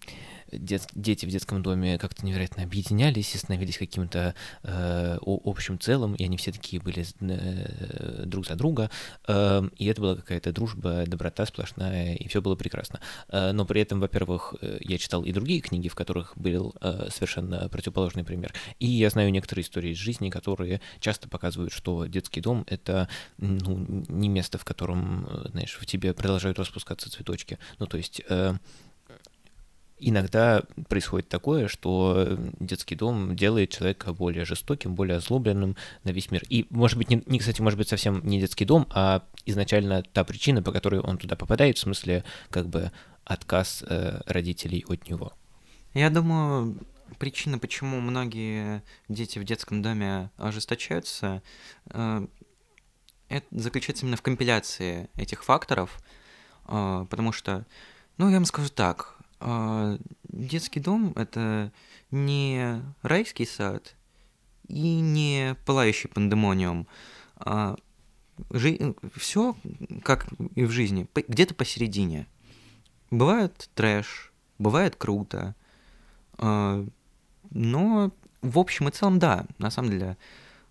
дет- 0.57 0.89
дети 0.95 1.25
в 1.25 1.29
детском 1.29 1.61
доме 1.61 1.97
как-то 1.97 2.25
невероятно 2.25 2.63
объединялись 2.63 3.33
и 3.35 3.37
становились 3.37 3.77
каким-то 3.77 4.35
э, 4.63 5.17
общим 5.23 5.79
целым, 5.79 6.15
и 6.15 6.23
они 6.23 6.37
все 6.37 6.51
такие 6.51 6.81
были 6.81 7.05
э, 7.21 8.25
друг 8.25 8.47
за 8.47 8.55
друга, 8.55 8.89
эм, 9.27 9.67
и 9.77 9.85
это 9.85 10.01
была 10.01 10.15
какая-то 10.15 10.51
дружба, 10.51 11.05
доброта 11.07 11.45
сплошная, 11.45 12.15
и 12.15 12.27
все 12.27 12.41
было 12.41 12.55
прекрасно. 12.55 12.99
Э, 13.29 13.51
но 13.51 13.65
при 13.65 13.81
этом, 13.81 13.99
во-первых, 13.99 14.55
э, 14.61 14.77
я 14.81 14.97
читал 14.97 15.23
и 15.23 15.31
другие 15.31 15.61
книги, 15.61 15.87
в 15.87 15.95
которых 15.95 16.33
был 16.37 16.75
э, 16.81 17.09
совершенно 17.11 17.69
противоположный 17.69 18.23
пример, 18.23 18.53
и 18.79 18.87
я 18.87 19.09
знаю 19.09 19.31
некоторые 19.31 19.63
истории 19.63 19.91
из 19.91 19.97
жизни, 19.97 20.29
которые 20.29 20.81
часто 20.99 21.29
показывают, 21.29 21.73
что 21.73 22.05
детский 22.05 22.41
дом— 22.41 22.65
это 22.67 23.07
ну, 23.37 24.05
не 24.07 24.29
место, 24.29 24.57
в 24.57 24.65
котором, 24.65 25.27
э, 25.27 25.49
знаешь, 25.51 25.77
в 25.79 25.85
тебе 25.85 26.13
продолжают 26.13 26.59
распускаться 26.59 27.09
цветочки. 27.09 27.59
Ну, 27.79 27.85
то 27.85 27.97
есть 27.97 28.21
э, 28.29 28.55
иногда 30.09 30.63
происходит 30.89 31.29
такое, 31.29 31.67
что 31.67 32.37
детский 32.59 32.95
дом 32.95 33.35
делает 33.35 33.69
человека 33.71 34.13
более 34.13 34.45
жестоким, 34.45 34.95
более 34.95 35.17
озлобленным 35.17 35.75
на 36.03 36.09
весь 36.09 36.31
мир. 36.31 36.43
И, 36.49 36.65
может 36.69 36.97
быть, 36.97 37.09
не, 37.09 37.21
не, 37.25 37.39
кстати, 37.39 37.61
может 37.61 37.77
быть, 37.77 37.87
совсем 37.87 38.25
не 38.25 38.39
детский 38.39 38.65
дом, 38.65 38.87
а 38.91 39.23
изначально 39.45 40.03
та 40.03 40.23
причина, 40.23 40.61
по 40.61 40.71
которой 40.71 40.99
он 41.01 41.17
туда 41.17 41.35
попадает, 41.35 41.77
в 41.77 41.81
смысле, 41.81 42.23
как 42.49 42.67
бы 42.67 42.91
отказ 43.25 43.83
э, 43.87 44.21
родителей 44.25 44.85
от 44.87 45.09
него. 45.09 45.33
Я 45.93 46.09
думаю, 46.09 46.77
причина, 47.19 47.59
почему 47.59 47.99
многие 47.99 48.83
дети 49.07 49.39
в 49.39 49.43
детском 49.43 49.81
доме 49.81 50.29
ожесточаются, 50.37 51.41
э, 51.85 52.27
это 53.29 53.47
заключается 53.51 54.03
именно 54.05 54.17
в 54.17 54.21
компиляции 54.21 55.09
этих 55.15 55.43
факторов, 55.43 55.99
э, 56.67 57.05
потому 57.09 57.31
что, 57.31 57.65
ну, 58.17 58.29
я 58.29 58.35
вам 58.35 58.45
скажу 58.45 58.69
так, 58.69 59.12
э, 59.12 59.12
детский 60.23 60.79
дом— 60.79 61.13
это 61.15 61.71
не 62.11 62.81
райский 63.01 63.45
сад 63.45 63.95
и 64.67 64.99
не 64.99 65.55
пылающий 65.65 66.09
пандемониум, 66.09 66.87
а 67.35 67.75
все, 69.15 69.55
как 70.03 70.27
и 70.55 70.63
в 70.63 70.71
жизни, 70.71 71.07
где-то 71.15 71.53
посередине. 71.55 72.27
Бывает 73.11 73.69
трэш, 73.75 74.31
бывает 74.57 74.95
круто, 74.95 75.55
а, 76.37 76.85
но 77.51 78.11
в 78.41 78.57
общем 78.57 78.87
и 78.87 78.91
целом, 78.91 79.19
да, 79.19 79.45
на 79.57 79.69
самом 79.69 79.91
деле, 79.91 80.17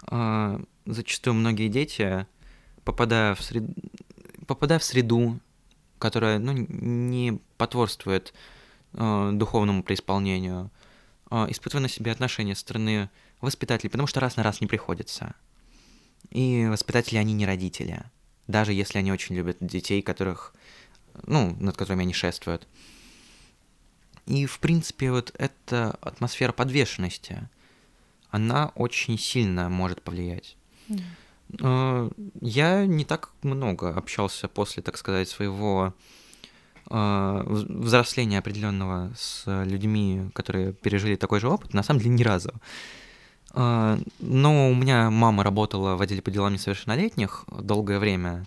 а, 0.07 0.61
зачастую 0.87 1.35
многие 1.35 1.69
дети, 1.69 2.27
попадая 2.85 3.35
в, 3.35 3.43
сред... 3.43 3.65
попадая 4.47 4.79
в 4.79 4.85
среду, 4.85 5.39
которая 5.99 6.39
ну, 6.39 6.53
не 6.53 7.41
потворствует 7.59 8.35
а, 8.95 9.33
духовному 9.33 9.83
преисполнению, 9.83 10.71
а, 11.31 11.47
испытывая 11.51 11.83
на 11.83 11.89
себе 11.89 12.13
отношения 12.13 12.55
со 12.55 12.61
стороны 12.63 13.11
воспитателей, 13.41 13.91
потому 13.91 14.07
что 14.07 14.21
раз 14.21 14.37
на 14.37 14.43
раз 14.43 14.61
не 14.61 14.67
приходится. 14.67 15.35
И 16.31 16.67
воспитатели, 16.71 17.19
они 17.19 17.33
не 17.33 17.47
родители, 17.47 18.05
даже 18.47 18.73
если 18.73 18.99
они 18.99 19.13
очень 19.13 19.35
любят 19.35 19.57
детей, 19.61 20.03
которых, 20.03 20.55
ну, 21.27 21.57
над 21.61 21.77
которыми 21.77 22.03
они 22.03 22.15
шествуют. 22.15 22.67
И, 24.27 24.47
в 24.47 24.61
принципе, 24.61 25.11
вот 25.11 25.35
эта 25.39 25.99
атмосфера 26.01 26.53
подвешенности, 26.53 27.49
она 28.31 28.73
очень 28.77 29.19
сильно 29.19 29.69
может 29.69 30.01
повлиять. 30.03 30.57
Э, 31.61 32.11
Я 32.41 32.87
не 32.87 33.05
так 33.05 33.31
много 33.43 33.95
общался 33.95 34.49
после, 34.49 34.83
так 34.83 34.97
сказать, 34.97 35.29
своего 35.29 35.89
э, 35.89 35.93
взросления 36.87 38.39
определенного 38.39 39.13
с 39.17 39.45
людьми, 39.65 40.31
которые 40.35 40.73
пережили 40.73 41.17
такой 41.17 41.41
же 41.41 41.49
опыт, 41.49 41.75
на 41.75 41.83
самом 41.83 42.01
деле 42.01 42.11
ни 42.15 42.23
разу. 42.23 42.53
Э, 43.55 43.99
Но 44.21 44.71
у 44.71 44.75
меня 44.75 45.11
мама 45.11 45.43
работала 45.43 45.97
в 45.97 46.03
отделе 46.03 46.23
по 46.23 46.31
делам 46.31 46.53
несовершеннолетних 46.53 47.45
долгое 47.47 47.99
время, 47.99 48.47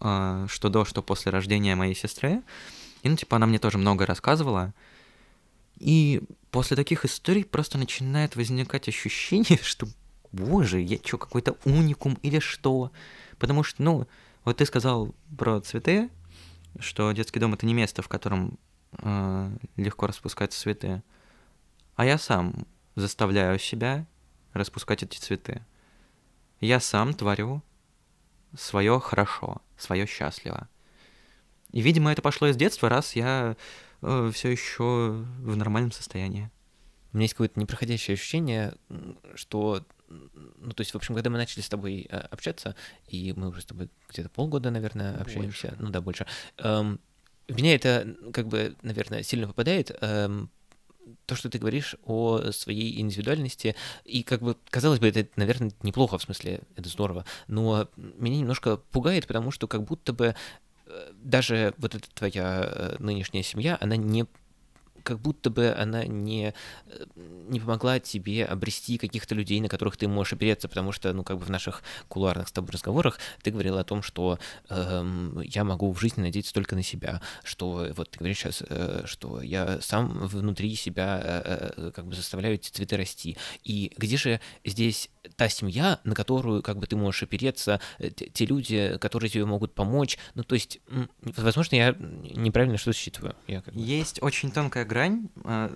э, 0.00 0.46
что 0.48 0.68
до, 0.68 0.84
что 0.84 1.02
после 1.02 1.32
рождения 1.32 1.74
моей 1.76 1.94
сестры. 1.94 2.42
И, 3.02 3.08
ну, 3.08 3.16
типа, 3.16 3.36
она 3.36 3.46
мне 3.46 3.58
тоже 3.58 3.78
много 3.78 4.06
рассказывала. 4.06 4.72
И 5.78 6.22
после 6.50 6.76
таких 6.76 7.04
историй 7.04 7.44
просто 7.44 7.78
начинает 7.78 8.36
возникать 8.36 8.88
ощущение, 8.88 9.58
что, 9.62 9.86
боже, 10.30 10.80
я 10.80 10.98
что, 11.04 11.18
какой-то 11.18 11.56
уникум 11.64 12.18
или 12.22 12.38
что? 12.38 12.92
Потому 13.38 13.62
что, 13.62 13.82
ну, 13.82 14.06
вот 14.44 14.56
ты 14.56 14.66
сказал 14.66 15.14
про 15.36 15.60
цветы, 15.60 16.10
что 16.78 17.12
детский 17.12 17.40
дом 17.40 17.54
это 17.54 17.66
не 17.66 17.74
место, 17.74 18.02
в 18.02 18.08
котором 18.08 18.58
э, 18.98 19.56
легко 19.76 20.06
распускать 20.06 20.52
цветы. 20.52 21.02
А 21.94 22.04
я 22.04 22.18
сам 22.18 22.66
заставляю 22.94 23.58
себя 23.58 24.06
распускать 24.52 25.02
эти 25.02 25.18
цветы. 25.18 25.64
Я 26.60 26.80
сам 26.80 27.14
творю 27.14 27.62
свое 28.56 29.00
хорошо, 29.00 29.62
свое 29.76 30.06
счастливо. 30.06 30.68
И, 31.70 31.80
видимо, 31.80 32.12
это 32.12 32.22
пошло 32.22 32.48
из 32.48 32.56
детства, 32.56 32.88
раз 32.88 33.16
я 33.16 33.56
все 34.00 34.48
еще 34.50 35.24
в 35.38 35.56
нормальном 35.56 35.92
состоянии. 35.92 36.50
У 37.12 37.16
меня 37.16 37.24
есть 37.24 37.34
какое-то 37.34 37.60
непроходящее 37.60 38.14
ощущение, 38.14 38.74
что, 39.34 39.84
ну, 40.58 40.72
то 40.72 40.80
есть, 40.80 40.92
в 40.92 40.96
общем, 40.96 41.14
когда 41.14 41.30
мы 41.30 41.38
начали 41.38 41.62
с 41.62 41.68
тобой 41.68 42.06
э, 42.08 42.16
общаться, 42.16 42.74
и 43.08 43.32
мы 43.36 43.48
уже 43.48 43.62
с 43.62 43.64
тобой 43.64 43.90
где-то 44.08 44.28
полгода, 44.28 44.70
наверное, 44.70 45.16
общаемся, 45.16 45.68
Больше. 45.68 45.76
ну 45.80 45.90
да, 45.90 46.00
больше, 46.00 46.26
эм, 46.58 47.00
в 47.48 47.56
меня 47.56 47.74
это, 47.74 48.16
как 48.32 48.48
бы, 48.48 48.76
наверное, 48.82 49.22
сильно 49.22 49.46
попадает, 49.46 49.96
эм, 50.00 50.50
то, 51.26 51.34
что 51.34 51.50
ты 51.50 51.58
говоришь 51.58 51.96
о 52.04 52.52
своей 52.52 53.00
индивидуальности, 53.00 53.74
и 54.04 54.22
как 54.22 54.40
бы, 54.40 54.56
казалось 54.70 55.00
бы, 55.00 55.08
это, 55.08 55.26
наверное, 55.36 55.72
неплохо, 55.82 56.18
в 56.18 56.22
смысле, 56.22 56.60
это 56.76 56.88
здорово, 56.88 57.24
но 57.48 57.88
меня 57.96 58.38
немножко 58.38 58.76
пугает, 58.76 59.26
потому 59.26 59.50
что 59.50 59.66
как 59.66 59.82
будто 59.82 60.12
бы 60.12 60.34
э, 60.86 61.12
даже 61.14 61.74
вот 61.78 61.94
эта 61.94 62.08
твоя 62.14 62.62
э, 62.64 62.96
нынешняя 63.00 63.42
семья, 63.42 63.76
она 63.80 63.96
не 63.96 64.26
как 65.02 65.20
будто 65.20 65.50
бы 65.50 65.72
она 65.72 66.04
не, 66.04 66.54
э, 66.86 67.04
не 67.48 67.60
помогла 67.60 68.00
тебе 68.00 68.44
обрести 68.44 68.98
каких-то 68.98 69.34
людей, 69.34 69.60
на 69.60 69.68
которых 69.68 69.96
ты 69.96 70.08
можешь 70.08 70.32
опереться, 70.32 70.68
потому 70.68 70.92
что, 70.92 71.12
ну, 71.12 71.24
как 71.24 71.38
бы 71.38 71.44
в 71.44 71.50
наших 71.50 71.82
кулуарных 72.08 72.48
с 72.48 72.52
тобой 72.52 72.72
разговорах 72.72 73.18
ты 73.42 73.50
говорил 73.50 73.78
о 73.78 73.84
том, 73.84 74.02
что 74.02 74.38
эм, 74.68 75.40
я 75.40 75.64
могу 75.64 75.92
в 75.92 76.00
жизни 76.00 76.22
надеяться 76.22 76.54
только 76.54 76.74
на 76.74 76.82
себя, 76.82 77.20
что 77.44 77.88
вот 77.96 78.10
ты 78.10 78.18
говоришь 78.18 78.38
сейчас, 78.38 78.62
э, 78.68 79.02
что 79.06 79.42
я 79.42 79.80
сам 79.80 80.26
внутри 80.26 80.74
себя 80.74 81.20
э, 81.22 81.72
э, 81.76 81.90
как 81.94 82.06
бы 82.06 82.14
заставляю 82.14 82.54
эти 82.54 82.70
цветы 82.70 82.96
расти. 82.96 83.36
И 83.64 83.92
где 83.96 84.16
же 84.16 84.40
здесь 84.64 85.10
та 85.36 85.48
семья, 85.48 86.00
на 86.04 86.14
которую 86.14 86.62
как 86.62 86.78
бы 86.78 86.86
ты 86.86 86.96
можешь 86.96 87.22
опереться, 87.22 87.80
э, 87.98 88.10
те, 88.10 88.26
те 88.26 88.44
люди, 88.46 88.98
которые 89.00 89.30
тебе 89.30 89.44
могут 89.44 89.74
помочь? 89.74 90.18
Ну, 90.34 90.42
то 90.44 90.54
есть, 90.54 90.80
возможно, 91.22 91.76
я 91.76 91.94
неправильно 91.98 92.76
что-то 92.78 92.96
считываю. 92.98 93.36
Я 93.46 93.62
как 93.62 93.74
бы- 93.74 93.80
Есть 93.80 94.22
очень 94.22 94.50
тонкая 94.50 94.84
грань, 94.84 95.28
э, 95.44 95.70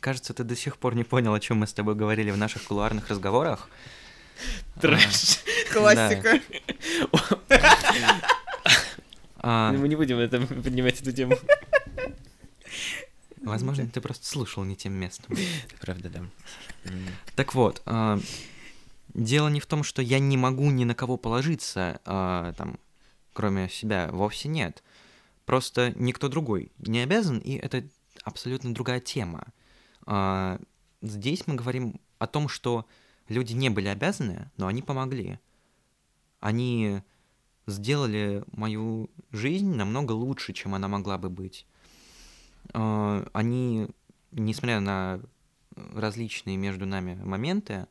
кажется, 0.00 0.34
ты 0.34 0.44
до 0.44 0.54
сих 0.56 0.76
пор 0.76 0.94
не 0.94 1.04
понял, 1.04 1.32
о 1.34 1.40
чем 1.40 1.58
мы 1.58 1.66
с 1.66 1.72
тобой 1.72 1.94
говорили 1.94 2.30
в 2.30 2.36
наших 2.36 2.64
кулуарных 2.64 3.08
разговорах. 3.08 3.68
Трэш. 4.80 5.38
Классика. 5.72 6.40
А, 9.46 9.72
Мы 9.72 9.88
не 9.88 9.96
будем 9.96 10.18
это 10.18 10.40
поднимать 10.40 11.02
эту 11.02 11.12
тему. 11.12 11.36
возможно, 13.42 13.86
ты 13.86 14.00
просто 14.00 14.26
слушал 14.26 14.64
не 14.64 14.74
тем 14.74 14.94
местом. 14.94 15.36
Правда, 15.80 16.08
да. 16.08 16.20
Так 17.36 17.54
вот, 17.54 17.82
а, 17.84 18.18
дело 19.14 19.48
не 19.48 19.60
в 19.60 19.66
том, 19.66 19.82
что 19.82 20.02
я 20.02 20.18
не 20.18 20.36
могу 20.36 20.70
ни 20.70 20.84
на 20.84 20.94
кого 20.94 21.16
положиться, 21.16 22.00
а, 22.04 22.52
там, 22.54 22.78
кроме 23.32 23.68
себя, 23.68 24.10
вовсе 24.12 24.48
нет. 24.48 24.82
Просто 25.46 25.92
никто 25.96 26.28
другой 26.28 26.72
не 26.78 27.00
обязан, 27.00 27.38
и 27.38 27.54
это 27.54 27.84
абсолютно 28.24 28.74
другая 28.74 29.00
тема. 29.00 29.46
А, 30.06 30.60
Здесь 31.02 31.46
мы 31.46 31.54
говорим 31.54 32.00
о 32.18 32.26
том, 32.26 32.48
что 32.48 32.86
люди 33.28 33.52
не 33.52 33.68
были 33.68 33.88
обязаны, 33.88 34.50
но 34.56 34.68
они 34.68 34.80
помогли. 34.80 35.38
Они 36.40 37.02
сделали 37.66 38.42
мою 38.52 39.10
жизнь 39.30 39.74
намного 39.74 40.12
лучше, 40.12 40.54
чем 40.54 40.74
она 40.74 40.88
могла 40.88 41.18
бы 41.18 41.28
быть. 41.28 41.66
А, 42.72 43.26
Они, 43.32 43.88
несмотря 44.32 44.80
на 44.80 45.20
различные 45.92 46.56
между 46.56 46.86
нами 46.86 47.14
моменты, 47.22 47.86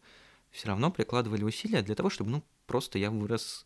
все 0.53 0.67
равно 0.67 0.91
прикладывали 0.91 1.43
усилия 1.43 1.81
для 1.81 1.95
того, 1.95 2.09
чтобы, 2.09 2.29
ну, 2.29 2.43
просто 2.67 2.99
я 2.99 3.09
вырос, 3.09 3.65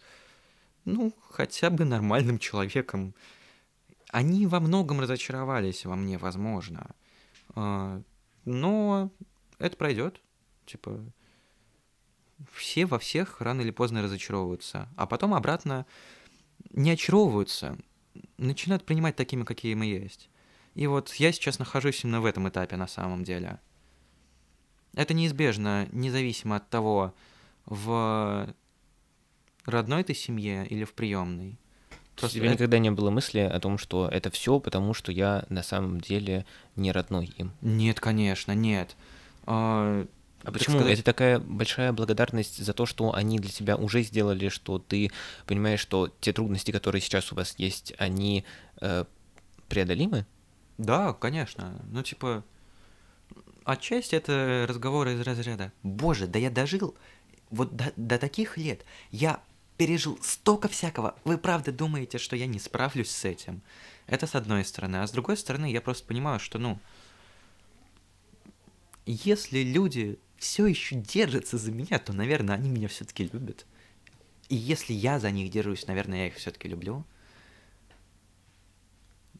ну, 0.86 1.13
хотя 1.30 1.69
бы 1.69 1.84
нормальным 1.84 2.39
человеком. 2.39 3.13
Они 4.10 4.47
во 4.47 4.62
многом 4.62 5.02
разочаровались 5.02 5.86
во 5.86 5.97
мне, 5.97 6.17
возможно. 6.17 6.95
А, 7.56 8.02
Но 8.45 9.12
это 9.60 9.76
пройдет. 9.76 10.21
Типа, 10.65 11.04
все 12.54 12.86
во 12.86 13.00
всех 13.00 13.41
рано 13.41 13.62
или 13.62 13.71
поздно 13.71 14.02
разочаровываются, 14.02 14.88
а 14.95 15.08
потом 15.08 15.34
обратно 15.34 15.86
не 16.71 16.91
очаровываются, 16.91 17.78
начинают 18.38 18.86
принимать 18.86 19.17
такими, 19.17 19.43
какие 19.43 19.73
мы 19.73 19.86
есть. 19.86 20.30
И 20.73 20.88
вот 20.88 21.13
я 21.15 21.34
сейчас 21.34 21.60
нахожусь 21.60 22.04
именно 22.04 22.21
в 22.21 22.26
этом 22.26 22.47
этапе 22.47 22.78
на 22.78 22.88
самом 22.88 23.26
деле. 23.26 23.60
Это 24.97 25.13
неизбежно, 25.13 25.88
независимо 25.91 26.55
от 26.55 26.67
того, 26.71 27.13
в 27.67 28.51
родной 29.65 30.03
ты 30.03 30.15
семье 30.15 30.65
или 30.65 30.86
в 30.86 30.93
приемной. 30.93 31.60
У 32.19 32.27
тебя 32.27 32.51
никогда 32.51 32.79
не 32.79 32.89
было 32.89 33.12
мысли 33.12 33.41
о 33.41 33.60
том, 33.60 33.77
что 33.77 34.07
это 34.07 34.31
все 34.31 34.60
потому, 34.60 34.95
что 34.95 35.12
я 35.12 35.45
на 35.49 35.62
самом 35.62 36.01
деле 36.01 36.47
не 36.75 36.91
родной 36.91 37.27
им. 37.38 37.51
Нет, 37.62 37.99
конечно, 37.99 38.53
нет. 38.53 38.95
А, 39.45 40.07
А 40.43 40.51
почему? 40.51 40.79
сказать, 40.79 40.95
Это 40.95 41.03
такая 41.03 41.38
большая 41.38 41.93
благодарность 41.93 42.57
за 42.57 42.73
то, 42.73 42.88
что 42.88 43.13
они 43.13 43.38
для 43.38 43.51
тебя 43.51 43.77
уже 43.77 44.01
сделали, 44.01 44.49
что 44.49 44.79
ты 44.79 45.12
понимаешь, 45.45 45.79
что 45.79 46.12
те 46.21 46.33
трудности, 46.33 46.71
которые 46.71 47.03
сейчас 47.03 47.31
у 47.31 47.36
вас 47.36 47.53
есть, 47.60 47.93
они 47.99 48.45
э, 48.81 49.05
преодолимы? 49.69 50.25
Да, 50.79 51.13
конечно. 51.13 51.79
Ну, 51.91 52.01
типа, 52.01 52.43
отчасти 53.67 54.15
это 54.15 54.65
разговоры 54.67 55.13
из 55.13 55.21
разряда. 55.21 55.71
Боже, 55.84 56.25
да 56.25 56.39
я 56.39 56.49
дожил 56.49 56.95
вот 57.49 57.75
до, 57.75 57.91
до 57.95 58.17
таких 58.17 58.58
лет. 58.58 58.86
Я 59.12 59.41
пережил 59.75 60.17
столько 60.23 60.67
всякого. 60.69 61.15
Вы 61.25 61.38
правда 61.38 61.71
думаете, 61.71 62.17
что 62.17 62.36
я 62.36 62.47
не 62.47 62.60
справлюсь 62.60 63.12
с 63.12 63.25
этим? 63.25 63.62
Это 64.08 64.25
с 64.25 64.36
одной 64.36 64.63
стороны. 64.63 64.97
А 64.97 65.08
с 65.08 65.12
другой 65.12 65.38
стороны, 65.38 65.71
я 65.71 65.82
просто 65.82 66.08
понимаю, 66.08 66.39
что, 66.39 66.60
ну, 66.60 66.80
если 69.06 69.60
люди 69.60 70.17
все 70.38 70.65
еще 70.65 70.95
держатся 70.95 71.58
за 71.58 71.71
меня, 71.71 71.99
то, 71.99 72.13
наверное, 72.13 72.56
они 72.56 72.69
меня 72.69 72.88
все-таки 72.88 73.30
любят. 73.32 73.65
И 74.47 74.56
если 74.56 74.93
я 74.93 75.19
за 75.19 75.30
них 75.30 75.51
держусь, 75.51 75.88
наверное, 75.88 76.19
я 76.19 76.27
их 76.27 76.36
все-таки 76.36 76.69
люблю. 76.69 77.06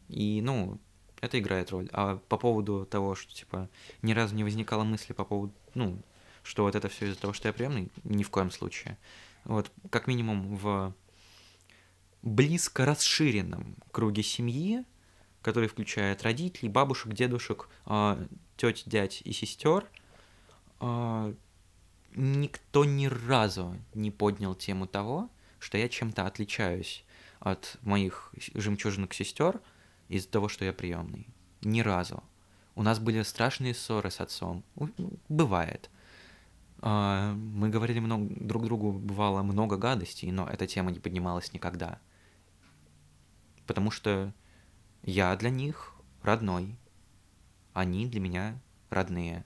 И, 0.08 0.40
ну, 0.42 0.78
это 1.20 1.38
играет 1.38 1.70
роль. 1.70 1.88
А 1.92 2.16
по 2.28 2.36
поводу 2.36 2.86
того, 2.86 3.14
что, 3.14 3.32
типа, 3.32 3.68
ни 4.02 4.12
разу 4.12 4.34
не 4.34 4.44
возникало 4.44 4.84
мысли 4.84 5.12
по 5.12 5.24
поводу, 5.24 5.52
ну, 5.74 6.00
что 6.42 6.64
вот 6.64 6.74
это 6.74 6.88
все 6.88 7.06
из-за 7.06 7.20
того, 7.20 7.32
что 7.32 7.48
я 7.48 7.52
приемный, 7.52 7.90
ни 8.04 8.22
в 8.22 8.30
коем 8.30 8.50
случае. 8.50 8.98
Вот, 9.44 9.70
как 9.90 10.06
минимум 10.06 10.56
в 10.56 10.94
близко 12.22 12.84
расширенном 12.84 13.76
круге 13.90 14.22
семьи, 14.22 14.84
который 15.42 15.68
включает 15.68 16.22
родителей, 16.22 16.68
бабушек, 16.68 17.12
дедушек, 17.12 17.68
теть, 18.56 18.82
дядь 18.86 19.22
и 19.22 19.32
сестер, 19.32 19.86
а, 20.80 21.34
никто 22.14 22.84
ни 22.84 23.06
разу 23.06 23.76
не 23.94 24.10
поднял 24.10 24.54
тему 24.54 24.86
того, 24.86 25.30
что 25.58 25.78
я 25.78 25.88
чем-то 25.88 26.26
отличаюсь 26.26 27.04
от 27.40 27.78
моих 27.82 28.32
жемчужинок 28.54 29.14
сестер 29.14 29.60
из-за 30.08 30.28
того, 30.28 30.48
что 30.48 30.64
я 30.64 30.72
приемный. 30.72 31.26
Ни 31.62 31.80
разу. 31.80 32.22
У 32.74 32.82
нас 32.82 32.98
были 32.98 33.22
страшные 33.22 33.74
ссоры 33.74 34.10
с 34.10 34.20
отцом. 34.20 34.62
У- 34.76 34.88
Бывает. 35.28 35.90
А, 36.80 37.34
Мы 37.34 37.68
говорили 37.70 37.98
много, 37.98 38.32
друг 38.38 38.64
другу, 38.64 38.92
бывало 38.92 39.42
много 39.42 39.76
гадостей, 39.76 40.30
но 40.30 40.46
эта 40.48 40.66
тема 40.66 40.90
не 40.92 41.00
поднималась 41.00 41.52
никогда. 41.52 41.98
Потому 43.66 43.90
что 43.90 44.32
я 45.02 45.34
для 45.36 45.50
них 45.50 45.94
родной, 46.22 46.76
они 47.74 48.06
для 48.06 48.20
меня 48.20 48.58
родные. 48.90 49.44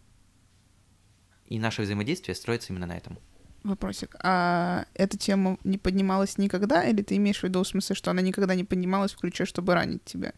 И 1.46 1.58
наше 1.58 1.82
взаимодействие 1.82 2.34
строится 2.34 2.72
именно 2.72 2.86
на 2.86 2.96
этом. 2.96 3.18
Вопросик. 3.64 4.16
А 4.22 4.86
эта 4.94 5.16
тема 5.16 5.56
не 5.64 5.78
поднималась 5.78 6.36
никогда, 6.38 6.84
или 6.84 7.02
ты 7.02 7.16
имеешь 7.16 7.40
в 7.40 7.44
виду 7.44 7.62
в 7.62 7.68
смысле, 7.68 7.94
что 7.94 8.10
она 8.10 8.20
никогда 8.20 8.54
не 8.54 8.64
поднималась 8.64 9.12
в 9.12 9.18
ключе, 9.18 9.44
чтобы 9.44 9.74
ранить 9.74 10.04
тебя? 10.04 10.32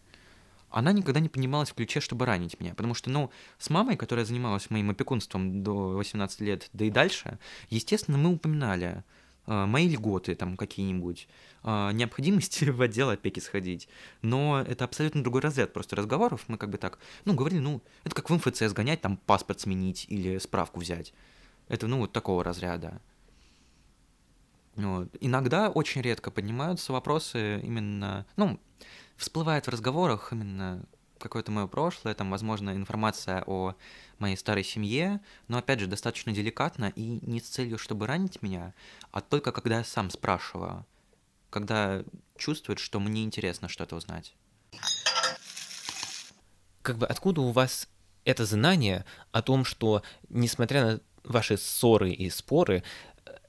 Она 0.69 0.91
никогда 0.91 1.19
не 1.19 1.29
поднималась 1.29 1.69
в 1.69 1.73
ключе, 1.73 1.99
чтобы 1.99 2.25
ранить 2.25 2.59
меня. 2.59 2.73
Потому 2.73 2.93
что, 2.93 3.09
ну, 3.09 3.31
с 3.57 3.69
мамой, 3.69 3.95
которая 3.95 4.25
занималась 4.25 4.69
моим 4.69 4.89
опекунством 4.89 5.63
до 5.63 5.91
18 5.91 6.41
лет, 6.41 6.69
да 6.73 6.85
и 6.85 6.89
дальше, 6.89 7.39
естественно, 7.69 8.17
мы 8.17 8.31
упоминали 8.31 9.03
э, 9.47 9.65
мои 9.65 9.87
льготы 9.87 10.35
там 10.35 10.57
какие-нибудь, 10.57 11.27
э, 11.63 11.91
необходимость 11.93 12.61
в 12.67 12.81
отдел 12.81 13.09
опеки 13.09 13.39
сходить. 13.39 13.87
Но 14.21 14.61
это 14.61 14.85
абсолютно 14.85 15.23
другой 15.23 15.41
разряд 15.41 15.71
просто 15.71 15.95
разговоров. 15.95 16.43
Мы 16.47 16.57
как 16.57 16.69
бы 16.69 16.77
так, 16.77 16.99
ну, 17.23 17.33
говорили, 17.33 17.59
ну, 17.59 17.81
это 18.03 18.15
как 18.15 18.29
в 18.29 18.33
МФЦ 18.33 18.63
сгонять, 18.69 19.01
там 19.01 19.17
паспорт 19.17 19.61
сменить 19.61 20.05
или 20.09 20.37
справку 20.39 20.81
взять. 20.81 21.13
Это, 21.67 21.87
ну, 21.87 21.99
вот 21.99 22.11
такого 22.11 22.43
разряда. 22.43 22.99
Вот. 24.75 25.07
Иногда, 25.21 25.69
очень 25.69 26.01
редко 26.01 26.31
поднимаются 26.31 26.91
вопросы 26.91 27.61
именно, 27.63 28.25
ну, 28.35 28.59
всплывает 29.17 29.65
в 29.65 29.69
разговорах 29.69 30.31
именно 30.31 30.85
какое-то 31.17 31.51
мое 31.51 31.67
прошлое, 31.67 32.13
там, 32.13 32.29
возможно, 32.29 32.71
информация 32.71 33.43
о 33.47 33.75
моей 34.19 34.35
старой 34.35 34.63
семье, 34.63 35.21
но, 35.47 35.57
опять 35.57 35.79
же, 35.79 35.87
достаточно 35.87 36.31
деликатно 36.31 36.91
и 36.95 37.19
не 37.25 37.39
с 37.39 37.49
целью, 37.49 37.77
чтобы 37.77 38.07
ранить 38.07 38.41
меня, 38.41 38.73
а 39.11 39.21
только 39.21 39.51
когда 39.51 39.77
я 39.77 39.83
сам 39.83 40.09
спрашиваю, 40.09 40.85
когда 41.49 42.03
чувствует, 42.37 42.79
что 42.79 42.99
мне 42.99 43.23
интересно 43.23 43.69
что-то 43.69 43.95
узнать. 43.95 44.35
Как 46.81 46.97
бы 46.97 47.07
откуда 47.07 47.41
у 47.41 47.51
вас 47.51 47.87
это 48.25 48.45
знание 48.45 49.05
о 49.31 49.41
том, 49.41 49.65
что, 49.65 50.03
несмотря 50.29 50.85
на 50.85 51.01
ваши 51.23 51.57
ссоры 51.57 52.11
и 52.11 52.29
споры, 52.29 52.83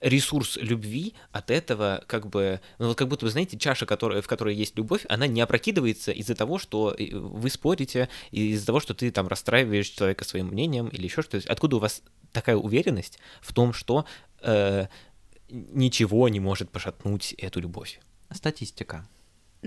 ресурс 0.01 0.57
любви 0.57 1.15
от 1.33 1.51
этого 1.51 2.03
как 2.07 2.29
бы, 2.29 2.61
ну 2.79 2.89
вот 2.89 2.97
как 2.97 3.09
будто 3.09 3.27
вы 3.27 3.31
знаете, 3.31 3.59
чаша, 3.59 3.87
которая, 3.87 4.23
в 4.23 4.29
которой 4.29 4.55
есть 4.55 4.77
любовь, 4.77 5.05
она 5.09 5.27
не 5.27 5.41
опрокидывается 5.41 6.13
из-за 6.13 6.35
того, 6.35 6.59
что 6.59 6.95
э, 6.97 7.15
вы 7.15 7.51
спорите, 7.51 8.09
из-за 8.31 8.67
того, 8.67 8.81
что 8.81 8.95
ты 8.95 9.11
там 9.11 9.29
расстраиваешь 9.29 9.89
человека 9.89 10.25
своим 10.25 10.49
мнением 10.49 10.89
или 10.89 11.05
еще 11.05 11.23
что-то. 11.23 11.51
Откуда 11.51 11.77
у 11.77 11.79
вас 11.81 12.03
такая 12.33 12.57
уверенность 12.57 13.19
в 13.41 13.53
том, 13.53 13.73
что 13.73 14.05
э, 14.43 14.87
ничего 15.49 16.29
не 16.29 16.41
может 16.41 16.71
пошатнуть 16.71 17.33
эту 17.35 17.61
любовь? 17.61 18.01
Статистика. 18.31 19.09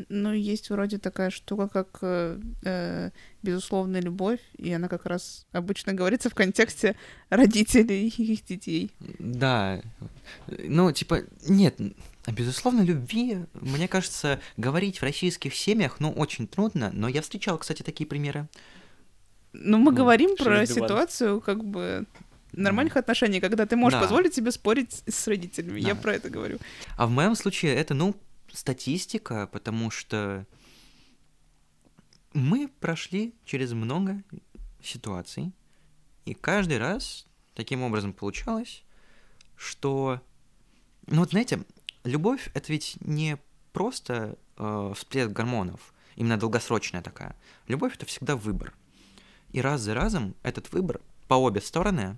Ну, 0.09 0.33
есть 0.33 0.69
вроде 0.69 0.97
такая 0.97 1.29
штука, 1.29 1.67
как 1.67 1.97
э, 2.01 2.39
э, 2.63 3.09
безусловная 3.43 4.01
любовь, 4.01 4.39
и 4.57 4.71
она 4.71 4.87
как 4.87 5.05
раз 5.05 5.45
обычно 5.51 5.93
говорится 5.93 6.29
в 6.29 6.35
контексте 6.35 6.95
родителей 7.29 8.07
и 8.07 8.23
их 8.33 8.45
детей. 8.45 8.91
Да, 9.19 9.81
ну, 10.47 10.91
типа, 10.91 11.21
нет, 11.47 11.75
о 12.25 12.31
безусловно, 12.31 12.81
любви, 12.81 13.39
мне 13.53 13.87
кажется, 13.87 14.39
говорить 14.57 14.99
в 14.99 15.03
российских 15.03 15.55
семьях, 15.55 15.99
ну, 15.99 16.11
очень 16.11 16.47
трудно, 16.47 16.91
но 16.93 17.07
я 17.07 17.21
встречал, 17.21 17.57
кстати, 17.57 17.81
такие 17.83 18.07
примеры. 18.07 18.47
Ну, 19.53 19.77
мы 19.79 19.91
Ну, 19.91 19.97
говорим 19.97 20.35
про 20.37 20.65
диван. 20.65 20.67
ситуацию, 20.67 21.41
как 21.41 21.63
бы 21.63 22.05
нормальных 22.51 22.97
отношений, 22.97 23.39
когда 23.39 23.65
ты 23.65 23.75
можешь 23.75 23.97
Да. 23.99 24.03
позволить 24.03 24.33
себе 24.35 24.51
спорить 24.51 25.03
с 25.07 25.27
родителями. 25.27 25.79
Я 25.79 25.95
Да. 25.95 26.01
про 26.01 26.13
это 26.15 26.29
говорю. 26.29 26.57
А 26.97 27.07
в 27.07 27.11
моем 27.11 27.35
случае 27.35 27.75
это, 27.75 27.93
ну, 27.93 28.15
статистика, 28.53 29.47
потому 29.51 29.91
что 29.91 30.45
мы 32.33 32.67
прошли 32.67 33.33
через 33.45 33.73
много 33.73 34.23
ситуаций, 34.81 35.51
И 36.25 36.33
каждый 36.33 36.77
раз 36.77 37.25
таким 37.55 37.81
образом 37.81 38.13
получалось, 38.13 38.83
что... 39.55 40.21
Ну 41.07 41.19
вот 41.19 41.31
знаете, 41.31 41.65
любовь— 42.03 42.51
это 42.53 42.71
ведь 42.71 42.97
не 43.01 43.37
просто 43.73 44.37
э, 44.57 44.93
всплеск 44.95 45.31
гормонов, 45.31 45.93
именно 46.15 46.37
долгосрочная 46.37 47.01
такая. 47.01 47.35
Любовь— 47.67 47.95
это 47.95 48.05
всегда 48.05 48.35
выбор. 48.35 48.73
И 49.51 49.61
раз 49.61 49.81
за 49.81 49.93
разом 49.95 50.35
этот 50.43 50.71
выбор 50.71 51.01
по 51.27 51.33
обе 51.33 51.61
стороны 51.61 52.17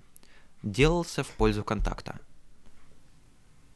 делался 0.62 1.24
в 1.24 1.28
пользу 1.30 1.64
контакта. 1.64 2.20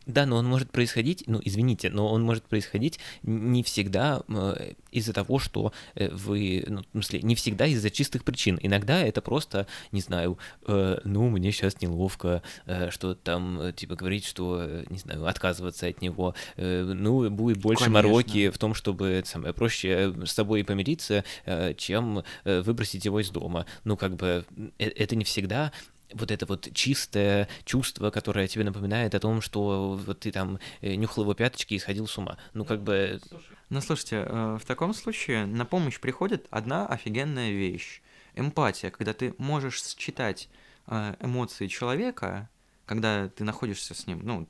Да, 0.07 0.25
но 0.25 0.37
он 0.37 0.47
может 0.47 0.71
происходить, 0.71 1.25
ну, 1.27 1.41
извините, 1.45 1.91
но 1.91 2.09
он 2.09 2.23
может 2.23 2.45
происходить 2.45 3.01
не 3.23 3.65
всегда 3.65 4.23
э, 4.29 4.75
из-за 4.93 5.13
того, 5.13 5.41
что 5.41 5.73
э, 5.97 6.09
вы, 6.11 6.65
ну, 6.69 6.83
в 6.83 6.91
смысле, 6.93 7.23
не 7.23 7.35
всегда 7.35 7.67
из-за 7.67 7.91
чистых 7.91 8.23
причин. 8.23 8.57
Иногда 8.63 9.01
это 9.03 9.21
просто, 9.21 9.67
не 9.91 10.01
знаю, 10.01 10.39
э, 10.69 10.99
ну, 11.03 11.29
мне 11.29 11.51
сейчас 11.51 11.81
неловко, 11.81 12.43
э, 12.67 12.91
что 12.91 13.17
там, 13.17 13.61
э, 13.61 13.73
типа, 13.73 13.97
говорить, 13.97 14.25
что, 14.25 14.85
не 14.89 14.99
знаю, 14.99 15.27
отказываться 15.27 15.89
от 15.89 16.01
него. 16.01 16.37
Э, 16.57 16.85
ну, 16.85 17.29
будет 17.29 17.59
больше 17.59 17.87
Конечно. 17.87 18.09
мороки 18.09 18.51
в 18.51 18.59
том, 18.59 18.75
чтобы 18.75 19.09
это 19.09 19.29
самое 19.29 19.53
проще 19.53 20.15
с 20.25 20.31
собой 20.31 20.63
помириться, 20.63 21.25
э, 21.47 21.75
чем 21.75 22.23
выбросить 22.45 23.05
его 23.05 23.21
из 23.21 23.31
дома. 23.31 23.67
Ну, 23.83 23.97
как 23.97 24.15
бы, 24.15 24.45
это 24.79 25.17
не 25.17 25.25
всегда 25.25 25.73
вот 26.13 26.31
это 26.31 26.47
вот 26.47 26.69
чистое 26.73 27.49
чувство, 27.65 28.11
которое 28.11 28.49
тебе 28.49 28.65
напоминает 28.65 29.15
о 29.15 29.21
том, 29.21 29.41
что 29.41 30.01
вот 30.05 30.21
ты 30.21 30.33
там 30.33 30.59
э, 30.81 30.95
нюхал 30.95 31.25
его 31.25 31.35
пяточки 31.35 31.75
и 31.75 31.79
сходил 31.79 32.07
с 32.07 32.17
ума. 32.19 32.37
Ну, 32.55 32.65
как 32.65 32.83
бы... 32.83 33.21
Ну, 33.69 33.81
слушайте, 33.81 34.25
э, 34.27 34.59
в 34.61 34.65
таком 34.65 34.95
случае 34.95 35.47
на 35.47 35.65
помощь 35.65 35.99
приходит 35.99 36.47
одна 36.51 36.87
офигенная 36.87 37.51
вещь. 37.51 38.03
Эмпатия, 38.35 38.91
когда 38.91 39.13
ты 39.13 39.35
можешь 39.39 39.83
считать 39.83 40.49
э, 40.87 41.15
эмоции 41.21 41.67
человека, 41.67 42.49
когда 42.85 43.29
ты 43.29 43.45
находишься 43.45 43.95
с 43.95 44.07
ним, 44.07 44.21
ну, 44.23 44.47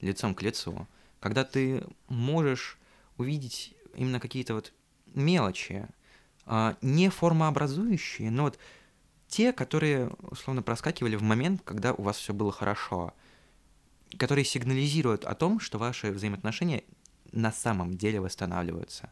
лицом 0.00 0.34
к 0.34 0.42
лицу, 0.42 0.86
когда 1.20 1.44
ты 1.44 1.84
можешь 2.08 2.78
увидеть 3.18 3.74
именно 3.94 4.20
какие-то 4.20 4.54
вот 4.54 4.72
мелочи, 5.14 5.86
э, 6.46 6.74
не 6.80 7.08
формообразующие, 7.10 8.30
но 8.30 8.44
вот 8.44 8.58
те, 9.28 9.52
которые, 9.52 10.10
условно, 10.30 10.62
проскакивали 10.62 11.16
в 11.16 11.22
момент, 11.22 11.62
когда 11.64 11.92
у 11.92 12.02
вас 12.02 12.16
все 12.16 12.32
было 12.32 12.52
хорошо, 12.52 13.12
которые 14.18 14.44
сигнализируют 14.44 15.24
о 15.24 15.34
том, 15.34 15.60
что 15.60 15.78
ваши 15.78 16.10
взаимоотношения 16.10 16.84
на 17.32 17.52
самом 17.52 17.96
деле 17.96 18.20
восстанавливаются. 18.20 19.10